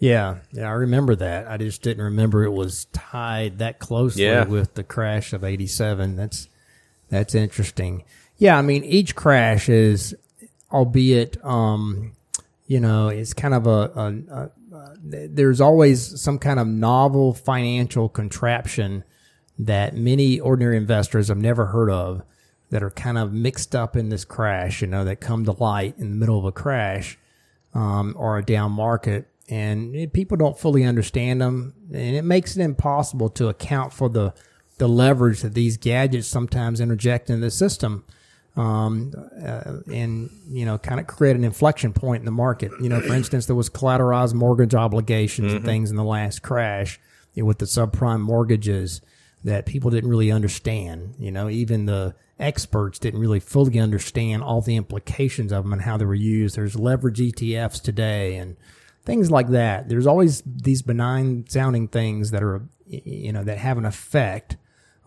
Yeah, 0.06 0.38
yeah, 0.52 0.68
I 0.68 0.74
remember 0.74 1.16
that. 1.16 1.48
I 1.48 1.58
just 1.58 1.82
didn't 1.82 2.04
remember 2.04 2.44
it 2.44 2.52
was 2.52 2.86
tied 2.94 3.58
that 3.58 3.80
closely 3.80 4.26
yeah. 4.26 4.46
with 4.46 4.76
the 4.76 4.84
crash 4.84 5.34
of 5.34 5.44
'87. 5.44 6.16
That's 6.16 6.48
that's 7.10 7.34
interesting. 7.34 8.04
Yeah, 8.38 8.56
I 8.56 8.62
mean, 8.62 8.84
each 8.84 9.16
crash 9.16 9.68
is, 9.68 10.14
albeit, 10.72 11.44
um, 11.44 12.12
you 12.68 12.80
know, 12.80 13.08
it's 13.08 13.34
kind 13.34 13.56
of 13.56 13.66
a, 13.66 13.70
a, 13.70 14.14
a, 14.32 14.78
a 14.78 14.92
there's 15.02 15.60
always 15.60 16.22
some 16.22 16.38
kind 16.38 16.60
of 16.60 16.68
novel 16.68 17.34
financial 17.34 18.08
contraption 18.08 19.04
that 19.58 19.96
many 19.96 20.40
ordinary 20.40 20.78
investors 20.78 21.30
have 21.30 21.38
never 21.40 21.68
heard 21.68 21.90
of 21.90 22.22
that 22.70 22.84
are 22.84 22.92
kind 22.92 23.18
of 23.18 23.34
mixed 23.34 23.76
up 23.76 23.96
in 23.96 24.10
this 24.10 24.24
crash, 24.24 24.82
you 24.82 24.88
know, 24.88 25.04
that 25.04 25.16
come 25.16 25.46
to 25.46 25.52
light 25.54 25.96
in 25.98 26.12
the 26.12 26.16
middle 26.16 26.38
of 26.38 26.46
a 26.46 26.52
crash 26.52 27.18
um, 27.74 28.14
or 28.16 28.38
a 28.38 28.46
down 28.46 28.72
market. 28.72 29.28
And 29.48 29.96
it, 29.96 30.14
people 30.14 30.38
don't 30.38 30.58
fully 30.58 30.84
understand 30.84 31.42
them. 31.42 31.74
And 31.94 32.16
it 32.16 32.24
makes 32.24 32.58
it 32.58 32.62
impossible 32.62 33.30
to 33.30 33.48
account 33.48 33.94
for 33.94 34.10
the, 34.10 34.34
the 34.78 34.88
leverage 34.88 35.42
that 35.42 35.54
these 35.54 35.78
gadgets 35.78 36.28
sometimes 36.28 36.80
interject 36.82 37.30
in 37.30 37.42
the 37.42 37.52
system. 37.52 38.06
Um, 38.58 39.12
uh, 39.44 39.80
and, 39.92 40.30
you 40.48 40.66
know, 40.66 40.78
kind 40.78 41.02
of 41.02 41.08
create 41.08 41.36
an 41.36 41.44
inflection 41.44 41.92
point 41.92 42.22
in 42.22 42.26
the 42.26 42.32
market. 42.32 42.72
You 42.82 42.90
know, 42.90 43.02
for 43.02 43.14
instance, 43.14 43.46
there 43.46 43.56
was 43.56 43.70
collateralized 43.70 44.34
mortgage 44.34 44.74
obligations 44.74 45.54
and 45.54 45.66
things 45.66 45.92
in 45.92 45.98
the 45.98 46.06
last 46.06 46.42
crash 46.42 47.00
you 47.34 47.44
know, 47.44 47.48
with 47.48 47.60
the 47.60 47.66
subprime 47.66 48.22
mortgages 48.22 49.02
that 49.44 49.66
people 49.66 49.92
didn't 49.92 50.10
really 50.10 50.32
understand. 50.32 51.16
You 51.20 51.32
know, 51.32 51.50
even 51.50 51.86
the 51.86 52.16
experts 52.40 53.00
didn't 53.00 53.20
really 53.20 53.40
fully 53.40 53.80
understand 53.80 54.44
all 54.44 54.62
the 54.62 54.76
implications 54.76 55.52
of 55.52 55.64
them 55.64 55.74
and 55.74 55.84
how 55.84 55.98
they 55.98 56.06
were 56.06 56.16
used. 56.16 56.56
There's 56.56 56.78
leverage 56.78 57.20
ETFs 57.20 57.82
today 57.82 58.36
and 58.36 58.58
things 59.06 59.32
like 59.32 59.50
that. 59.50 59.88
There's 59.88 60.08
always 60.08 60.44
these 60.46 60.82
benign 60.82 61.46
sounding 61.48 61.88
things 61.88 62.32
that 62.32 62.44
are, 62.44 62.68
you 62.88 63.32
know, 63.32 63.44
that 63.44 63.58
have 63.58 63.78
an 63.78 63.86
effect 63.86 64.58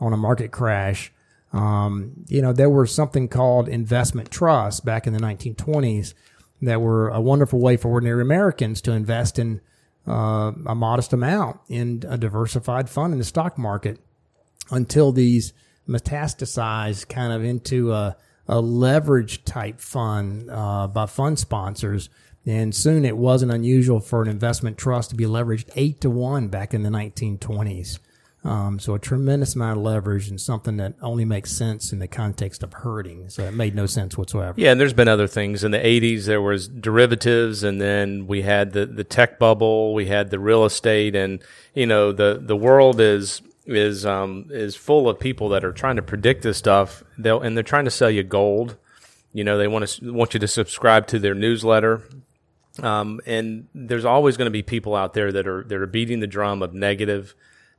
on 0.00 0.12
a 0.12 0.16
market 0.16 0.50
crash. 0.50 1.12
Um, 1.52 2.24
you 2.28 2.42
know, 2.42 2.52
there 2.52 2.70
was 2.70 2.94
something 2.94 3.28
called 3.28 3.68
investment 3.68 4.30
trusts 4.30 4.80
back 4.80 5.06
in 5.06 5.12
the 5.12 5.20
1920s 5.20 6.14
that 6.62 6.80
were 6.80 7.08
a 7.08 7.20
wonderful 7.20 7.60
way 7.60 7.76
for 7.76 7.88
ordinary 7.88 8.22
Americans 8.22 8.80
to 8.82 8.92
invest 8.92 9.38
in 9.38 9.60
uh, 10.06 10.52
a 10.66 10.74
modest 10.74 11.12
amount 11.12 11.60
in 11.68 12.02
a 12.08 12.16
diversified 12.16 12.88
fund 12.88 13.12
in 13.12 13.18
the 13.18 13.24
stock 13.24 13.58
market 13.58 13.98
until 14.70 15.12
these 15.12 15.52
metastasized 15.88 17.08
kind 17.08 17.32
of 17.32 17.44
into 17.44 17.92
a, 17.92 18.16
a 18.46 18.60
leverage 18.60 19.44
type 19.44 19.80
fund 19.80 20.50
uh, 20.50 20.86
by 20.86 21.06
fund 21.06 21.38
sponsors. 21.38 22.08
And 22.48 22.74
soon 22.74 23.04
it 23.04 23.18
wasn't 23.18 23.52
unusual 23.52 24.00
for 24.00 24.22
an 24.22 24.28
investment 24.28 24.78
trust 24.78 25.10
to 25.10 25.16
be 25.16 25.24
leveraged 25.26 25.68
eight 25.76 26.00
to 26.00 26.08
one 26.08 26.48
back 26.48 26.72
in 26.72 26.82
the 26.82 26.88
1920s. 26.88 27.98
Um, 28.42 28.78
so 28.78 28.94
a 28.94 28.98
tremendous 28.98 29.54
amount 29.54 29.76
of 29.76 29.84
leverage 29.84 30.30
and 30.30 30.40
something 30.40 30.78
that 30.78 30.94
only 31.02 31.26
makes 31.26 31.52
sense 31.52 31.92
in 31.92 31.98
the 31.98 32.08
context 32.08 32.62
of 32.62 32.72
herding. 32.72 33.28
So 33.28 33.42
it 33.42 33.52
made 33.52 33.74
no 33.74 33.84
sense 33.84 34.16
whatsoever. 34.16 34.54
Yeah, 34.58 34.72
and 34.72 34.80
there's 34.80 34.94
been 34.94 35.08
other 35.08 35.26
things 35.26 35.62
in 35.62 35.72
the 35.72 35.78
'80s. 35.78 36.24
There 36.24 36.40
was 36.40 36.68
derivatives, 36.68 37.62
and 37.62 37.82
then 37.82 38.26
we 38.26 38.40
had 38.40 38.72
the 38.72 38.86
the 38.86 39.04
tech 39.04 39.38
bubble. 39.38 39.92
We 39.92 40.06
had 40.06 40.30
the 40.30 40.38
real 40.38 40.64
estate, 40.64 41.14
and 41.14 41.40
you 41.74 41.84
know 41.84 42.12
the 42.12 42.40
the 42.42 42.56
world 42.56 42.98
is 42.98 43.42
is 43.66 44.06
um, 44.06 44.46
is 44.50 44.74
full 44.74 45.10
of 45.10 45.20
people 45.20 45.50
that 45.50 45.64
are 45.64 45.72
trying 45.72 45.96
to 45.96 46.02
predict 46.02 46.42
this 46.42 46.56
stuff. 46.56 47.02
They'll 47.18 47.40
and 47.40 47.56
they're 47.56 47.64
trying 47.64 47.84
to 47.84 47.90
sell 47.90 48.10
you 48.10 48.22
gold. 48.22 48.76
You 49.34 49.44
know, 49.44 49.58
they 49.58 49.68
want 49.68 49.86
to 49.86 50.12
want 50.12 50.32
you 50.32 50.40
to 50.40 50.48
subscribe 50.48 51.08
to 51.08 51.18
their 51.18 51.34
newsletter. 51.34 52.04
Um, 52.82 53.20
and 53.26 53.66
there's 53.74 54.04
always 54.04 54.36
going 54.36 54.46
to 54.46 54.50
be 54.50 54.62
people 54.62 54.94
out 54.94 55.14
there 55.14 55.32
that 55.32 55.46
are 55.48 55.64
that 55.64 55.76
are 55.76 55.86
beating 55.86 56.20
the 56.20 56.26
drum 56.26 56.62
of 56.62 56.74
negative 56.74 57.34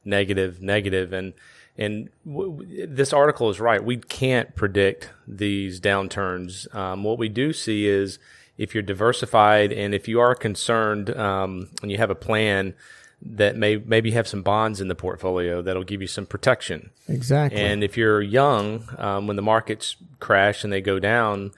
negative, 0.06 0.62
negative, 0.62 1.14
and 1.14 1.34
and 1.78 2.10
w- 2.26 2.88
this 2.88 3.14
article 3.14 3.50
is 3.50 3.60
right. 3.60 3.84
We 3.84 3.98
can't 3.98 4.56
predict 4.56 5.10
these 5.28 5.80
downturns. 5.80 6.74
Um, 6.76 7.04
what 7.04 7.18
we 7.18 7.30
do 7.30 7.54
see 7.54 7.88
is 7.88 8.20
if 8.58 8.74
you're 8.74 8.84
diversified 8.84 9.72
and 9.72 9.94
if 9.94 10.08
you 10.08 10.20
are 10.20 10.36
concerned 10.36 11.16
um, 11.16 11.70
and 11.82 11.92
you 11.92 11.98
have 11.98 12.10
a 12.10 12.16
plan 12.16 12.74
that 13.22 13.56
may 13.56 13.78
maybe 13.78 14.12
have 14.12 14.28
some 14.28 14.42
bonds 14.42 14.80
in 14.80 14.88
the 14.88 14.96
portfolio 14.96 15.62
that'll 15.62 15.84
give 15.84 16.02
you 16.02 16.08
some 16.08 16.26
protection. 16.26 16.90
Exactly. 17.08 17.60
And 17.60 17.84
if 17.84 17.98
you're 17.98 18.22
young, 18.22 18.84
um, 18.98 19.28
when 19.28 19.36
the 19.36 19.42
markets 19.42 19.98
crash 20.20 20.64
and 20.64 20.72
they 20.72 20.82
go 20.82 21.00
down, 21.00 21.52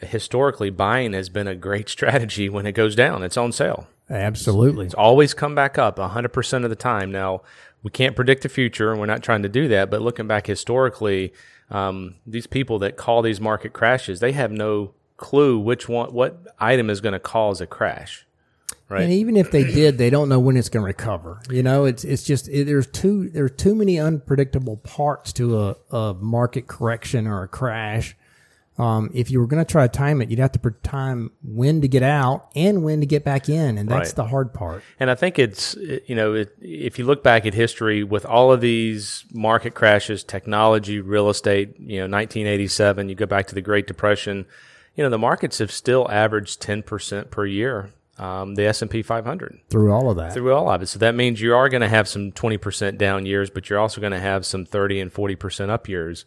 historically 0.00 0.70
buying 0.70 1.12
has 1.12 1.28
been 1.28 1.46
a 1.46 1.54
great 1.54 1.88
strategy 1.88 2.48
when 2.48 2.66
it 2.66 2.72
goes 2.72 2.94
down. 2.94 3.22
It's 3.22 3.36
on 3.36 3.52
sale. 3.52 3.86
Absolutely. 4.10 4.86
It's 4.86 4.94
always 4.94 5.34
come 5.34 5.54
back 5.54 5.76
up 5.76 5.96
100% 5.98 6.64
of 6.64 6.70
the 6.70 6.76
time. 6.76 7.12
Now, 7.12 7.42
we 7.82 7.90
can't 7.90 8.16
predict 8.16 8.42
the 8.42 8.48
future, 8.48 8.90
and 8.90 8.98
we're 8.98 9.06
not 9.06 9.22
trying 9.22 9.42
to 9.42 9.48
do 9.48 9.68
that. 9.68 9.90
But 9.90 10.02
looking 10.02 10.26
back 10.26 10.46
historically, 10.46 11.32
um, 11.70 12.14
these 12.26 12.46
people 12.46 12.78
that 12.80 12.96
call 12.96 13.22
these 13.22 13.40
market 13.40 13.72
crashes, 13.72 14.20
they 14.20 14.32
have 14.32 14.50
no 14.50 14.94
clue 15.16 15.58
which 15.58 15.88
one, 15.88 16.12
what 16.12 16.38
item 16.58 16.88
is 16.90 17.00
going 17.00 17.12
to 17.12 17.20
cause 17.20 17.60
a 17.60 17.66
crash. 17.66 18.26
Right. 18.88 19.02
And 19.02 19.12
even 19.12 19.36
if 19.36 19.50
they 19.50 19.64
did, 19.64 19.98
they 19.98 20.08
don't 20.08 20.30
know 20.30 20.38
when 20.38 20.56
it's 20.56 20.70
going 20.70 20.82
to 20.82 20.86
recover. 20.86 21.42
You 21.50 21.62
know, 21.62 21.84
it's 21.84 22.04
it's 22.04 22.22
just 22.22 22.48
it, 22.48 22.64
there's 22.64 22.86
too 22.86 23.28
there's 23.28 23.52
too 23.52 23.74
many 23.74 24.00
unpredictable 24.00 24.78
parts 24.78 25.34
to 25.34 25.60
a, 25.60 25.76
a 25.90 26.14
market 26.14 26.68
correction 26.68 27.26
or 27.26 27.42
a 27.42 27.48
crash. 27.48 28.16
Um, 28.78 29.10
if 29.12 29.30
you 29.30 29.40
were 29.40 29.48
going 29.48 29.64
to 29.64 29.70
try 29.70 29.86
to 29.86 29.92
time 29.92 30.22
it, 30.22 30.30
you'd 30.30 30.38
have 30.38 30.52
to 30.52 30.70
time 30.84 31.32
when 31.42 31.80
to 31.80 31.88
get 31.88 32.04
out 32.04 32.48
and 32.54 32.84
when 32.84 33.00
to 33.00 33.06
get 33.06 33.24
back 33.24 33.48
in, 33.48 33.76
and 33.76 33.88
that's 33.88 34.10
Right. 34.10 34.16
the 34.16 34.26
hard 34.26 34.54
part. 34.54 34.84
And 35.00 35.10
I 35.10 35.16
think 35.16 35.36
it's, 35.38 35.74
you 36.06 36.14
know, 36.14 36.34
it, 36.34 36.56
if 36.60 36.96
you 36.98 37.04
look 37.04 37.24
back 37.24 37.44
at 37.44 37.54
history 37.54 38.04
with 38.04 38.24
all 38.24 38.52
of 38.52 38.60
these 38.60 39.24
market 39.32 39.74
crashes, 39.74 40.22
technology, 40.22 41.00
real 41.00 41.28
estate, 41.28 41.74
you 41.80 41.98
know, 41.98 42.04
1987, 42.04 43.08
you 43.08 43.16
go 43.16 43.26
back 43.26 43.48
to 43.48 43.54
the 43.54 43.60
Great 43.60 43.88
Depression, 43.88 44.46
you 44.94 45.02
know, 45.02 45.10
the 45.10 45.18
markets 45.18 45.58
have 45.58 45.72
still 45.72 46.08
averaged 46.10 46.62
10% 46.62 47.30
per 47.30 47.46
year. 47.46 47.90
Um, 48.18 48.56
the 48.56 48.64
S&P 48.66 49.02
500 49.02 49.60
Through 49.70 49.92
all 49.92 50.10
of 50.10 50.16
that, 50.16 50.34
through 50.34 50.52
all 50.52 50.68
of 50.68 50.82
it. 50.82 50.88
So 50.88 50.98
that 50.98 51.14
means 51.14 51.40
you 51.40 51.54
are 51.54 51.68
going 51.68 51.82
to 51.82 51.88
have 51.88 52.08
some 52.08 52.32
20% 52.32 52.98
down 52.98 53.26
years, 53.26 53.48
but 53.48 53.70
you're 53.70 53.78
also 53.78 54.00
going 54.00 54.12
to 54.12 54.18
have 54.18 54.44
some 54.44 54.64
30 54.64 54.98
and 55.00 55.14
40% 55.14 55.70
up 55.70 55.88
years, 55.88 56.24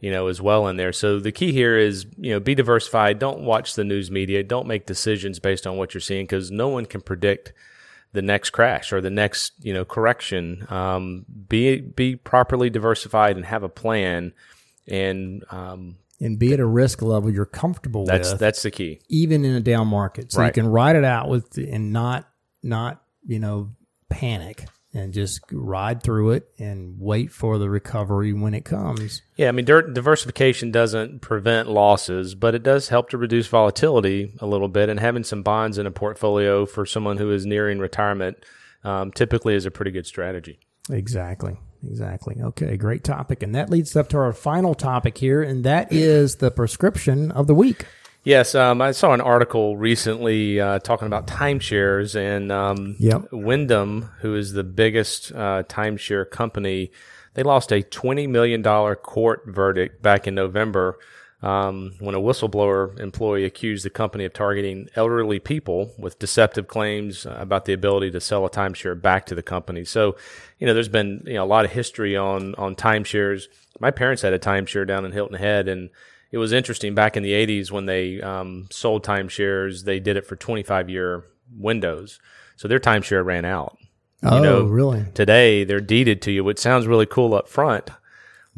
you 0.00 0.10
know, 0.10 0.26
as 0.26 0.40
well 0.40 0.68
in 0.68 0.76
there. 0.76 0.92
So 0.92 1.18
the 1.18 1.32
key 1.32 1.52
here 1.52 1.76
is, 1.76 2.06
you 2.16 2.32
know, 2.32 2.40
be 2.40 2.54
diversified. 2.54 3.18
Don't 3.18 3.40
watch 3.40 3.74
the 3.74 3.84
news 3.84 4.10
media. 4.10 4.42
Don't 4.42 4.66
make 4.66 4.86
decisions 4.86 5.38
based 5.38 5.66
on 5.66 5.76
what 5.76 5.94
you're 5.94 6.00
seeing 6.00 6.24
because 6.24 6.50
no 6.50 6.68
one 6.68 6.86
can 6.86 7.00
predict 7.00 7.52
the 8.12 8.22
next 8.22 8.50
crash 8.50 8.92
or 8.92 9.00
the 9.00 9.10
next, 9.10 9.52
you 9.60 9.72
know, 9.72 9.84
correction. 9.84 10.66
Um, 10.70 11.24
be, 11.48 11.80
be 11.80 12.16
properly 12.16 12.70
diversified 12.70 13.36
and 13.36 13.44
have 13.46 13.62
a 13.62 13.68
plan. 13.68 14.32
And, 14.86 15.44
um, 15.50 15.96
and 16.20 16.38
be 16.38 16.52
at 16.52 16.60
a 16.60 16.66
risk 16.66 17.02
level 17.02 17.30
you're 17.30 17.44
comfortable 17.44 18.04
that's, 18.04 18.32
with, 18.32 18.40
that's 18.40 18.58
that's 18.58 18.62
the 18.62 18.70
key. 18.70 19.00
even 19.08 19.44
in 19.44 19.54
a 19.54 19.60
down 19.60 19.88
market, 19.88 20.32
so 20.32 20.42
you 20.42 20.52
can 20.52 20.66
ride 20.66 20.96
it 20.96 21.04
out 21.04 21.28
with 21.28 21.58
and 21.58 21.92
not 21.92 22.26
not 22.62 23.02
you 23.26 23.38
know 23.38 23.72
panic 24.08 24.64
and 24.96 25.12
just 25.12 25.40
ride 25.52 26.02
through 26.02 26.30
it 26.30 26.48
and 26.58 26.96
wait 26.98 27.30
for 27.30 27.58
the 27.58 27.68
recovery 27.68 28.32
when 28.32 28.54
it 28.54 28.64
comes. 28.64 29.20
Yeah, 29.36 29.48
I 29.48 29.52
mean, 29.52 29.66
diversification 29.66 30.70
doesn't 30.70 31.20
prevent 31.20 31.68
losses, 31.68 32.34
but 32.34 32.54
it 32.54 32.62
does 32.62 32.88
help 32.88 33.10
to 33.10 33.18
reduce 33.18 33.46
volatility 33.46 34.32
a 34.40 34.46
little 34.46 34.68
bit. 34.68 34.88
And 34.88 34.98
having 34.98 35.22
some 35.22 35.42
bonds 35.42 35.76
in 35.76 35.86
a 35.86 35.90
portfolio 35.90 36.64
for 36.64 36.86
someone 36.86 37.18
who 37.18 37.30
is 37.30 37.44
nearing 37.44 37.78
retirement 37.78 38.38
um, 38.84 39.12
typically 39.12 39.54
is 39.54 39.66
a 39.66 39.70
pretty 39.70 39.90
good 39.90 40.06
strategy. 40.06 40.58
Exactly. 40.90 41.58
Exactly. 41.86 42.36
Okay, 42.40 42.76
great 42.78 43.04
topic. 43.04 43.42
And 43.42 43.54
that 43.54 43.68
leads 43.68 43.90
us 43.90 43.96
up 43.96 44.08
to 44.10 44.16
our 44.16 44.32
final 44.32 44.74
topic 44.74 45.18
here, 45.18 45.42
and 45.42 45.62
that 45.64 45.92
is 45.92 46.36
the 46.36 46.50
prescription 46.50 47.30
of 47.32 47.46
the 47.46 47.54
week. 47.54 47.84
Yes, 48.26 48.56
um, 48.56 48.82
I 48.82 48.90
saw 48.90 49.12
an 49.12 49.20
article 49.20 49.76
recently 49.76 50.58
uh, 50.58 50.80
talking 50.80 51.06
about 51.06 51.28
timeshares, 51.28 52.16
and 52.16 52.50
um, 52.50 52.96
Yep. 52.98 53.28
Wyndham, 53.30 54.10
who 54.18 54.34
is 54.34 54.52
the 54.52 54.64
biggest 54.64 55.30
uh, 55.30 55.62
timeshare 55.68 56.28
company, 56.28 56.90
they 57.34 57.44
lost 57.44 57.70
a 57.70 57.82
twenty 57.82 58.26
million 58.26 58.62
dollar 58.62 58.96
court 58.96 59.44
verdict 59.46 60.02
back 60.02 60.26
in 60.26 60.34
November 60.34 60.98
um, 61.40 61.92
when 62.00 62.16
a 62.16 62.18
whistleblower 62.18 62.98
employee 62.98 63.44
accused 63.44 63.84
the 63.84 63.90
company 63.90 64.24
of 64.24 64.32
targeting 64.32 64.88
elderly 64.96 65.38
people 65.38 65.94
with 65.96 66.18
deceptive 66.18 66.66
claims 66.66 67.28
about 67.30 67.64
the 67.64 67.74
ability 67.74 68.10
to 68.10 68.20
sell 68.20 68.44
a 68.44 68.50
timeshare 68.50 69.00
back 69.00 69.26
to 69.26 69.36
the 69.36 69.42
company. 69.44 69.84
So, 69.84 70.16
you 70.58 70.66
know, 70.66 70.74
there's 70.74 70.88
been 70.88 71.22
you 71.26 71.34
know 71.34 71.44
a 71.44 71.46
lot 71.46 71.64
of 71.64 71.70
history 71.70 72.16
on 72.16 72.56
on 72.56 72.74
timeshares. 72.74 73.44
My 73.78 73.92
parents 73.92 74.22
had 74.22 74.32
a 74.32 74.38
timeshare 74.40 74.84
down 74.84 75.04
in 75.04 75.12
Hilton 75.12 75.38
Head, 75.38 75.68
and 75.68 75.90
it 76.30 76.38
was 76.38 76.52
interesting 76.52 76.94
back 76.94 77.16
in 77.16 77.22
the 77.22 77.32
80s 77.32 77.70
when 77.70 77.86
they 77.86 78.20
um, 78.20 78.68
sold 78.70 79.04
timeshares, 79.04 79.84
they 79.84 80.00
did 80.00 80.16
it 80.16 80.26
for 80.26 80.36
25 80.36 80.90
year 80.90 81.24
windows. 81.56 82.18
So 82.56 82.68
their 82.68 82.80
timeshare 82.80 83.24
ran 83.24 83.44
out. 83.44 83.78
Oh, 84.22 84.42
know, 84.42 84.64
really? 84.64 85.04
Today, 85.14 85.64
they're 85.64 85.80
deeded 85.80 86.22
to 86.22 86.32
you, 86.32 86.42
which 86.42 86.58
sounds 86.58 86.86
really 86.86 87.06
cool 87.06 87.34
up 87.34 87.48
front. 87.48 87.90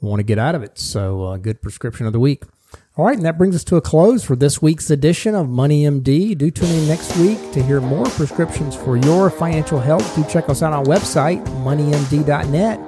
want 0.00 0.18
to 0.18 0.24
get 0.24 0.38
out 0.38 0.54
of 0.54 0.62
it. 0.62 0.78
So, 0.78 1.24
uh, 1.24 1.36
good 1.36 1.62
prescription 1.62 2.06
of 2.06 2.12
the 2.12 2.20
week. 2.20 2.42
All 2.96 3.04
right, 3.04 3.16
and 3.16 3.24
that 3.24 3.38
brings 3.38 3.54
us 3.54 3.64
to 3.64 3.76
a 3.76 3.80
close 3.80 4.24
for 4.24 4.34
this 4.36 4.60
week's 4.60 4.90
edition 4.90 5.34
of 5.34 5.48
Money 5.48 5.84
MD. 5.84 6.36
Do 6.36 6.50
tune 6.50 6.70
in 6.70 6.88
next 6.88 7.16
week 7.16 7.38
to 7.52 7.62
hear 7.62 7.80
more 7.80 8.04
prescriptions 8.06 8.74
for 8.74 8.96
your 8.96 9.30
financial 9.30 9.78
health. 9.78 10.14
Do 10.16 10.24
check 10.28 10.48
us 10.48 10.62
out 10.62 10.72
on 10.72 10.80
our 10.80 10.84
website, 10.84 11.44
moneymd.net, 11.64 12.78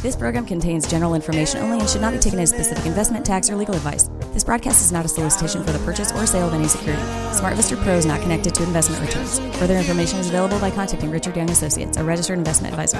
This 0.00 0.14
program 0.14 0.46
contains 0.46 0.86
general 0.88 1.14
information 1.14 1.60
only 1.60 1.80
and 1.80 1.90
should 1.90 2.00
not 2.00 2.12
be 2.12 2.20
taken 2.20 2.38
as 2.38 2.50
specific 2.50 2.86
investment, 2.86 3.26
tax, 3.26 3.50
or 3.50 3.56
legal 3.56 3.74
advice. 3.74 4.08
This 4.32 4.44
broadcast 4.44 4.80
is 4.80 4.92
not 4.92 5.04
a 5.04 5.08
solicitation 5.08 5.64
for 5.64 5.72
the 5.72 5.80
purchase 5.80 6.12
or 6.12 6.24
sale 6.24 6.46
of 6.46 6.54
any 6.54 6.68
security. 6.68 7.02
SmartVestor 7.32 7.82
Pro 7.82 7.94
is 7.94 8.06
not 8.06 8.22
connected 8.22 8.54
to 8.54 8.62
investment 8.62 9.04
returns. 9.04 9.40
Further 9.58 9.76
information 9.76 10.20
is 10.20 10.28
available 10.28 10.60
by 10.60 10.70
contacting 10.70 11.10
Richard 11.10 11.34
Young 11.36 11.50
Associates, 11.50 11.96
a 11.96 12.04
registered 12.04 12.38
investment 12.38 12.72
advisor. 12.72 12.98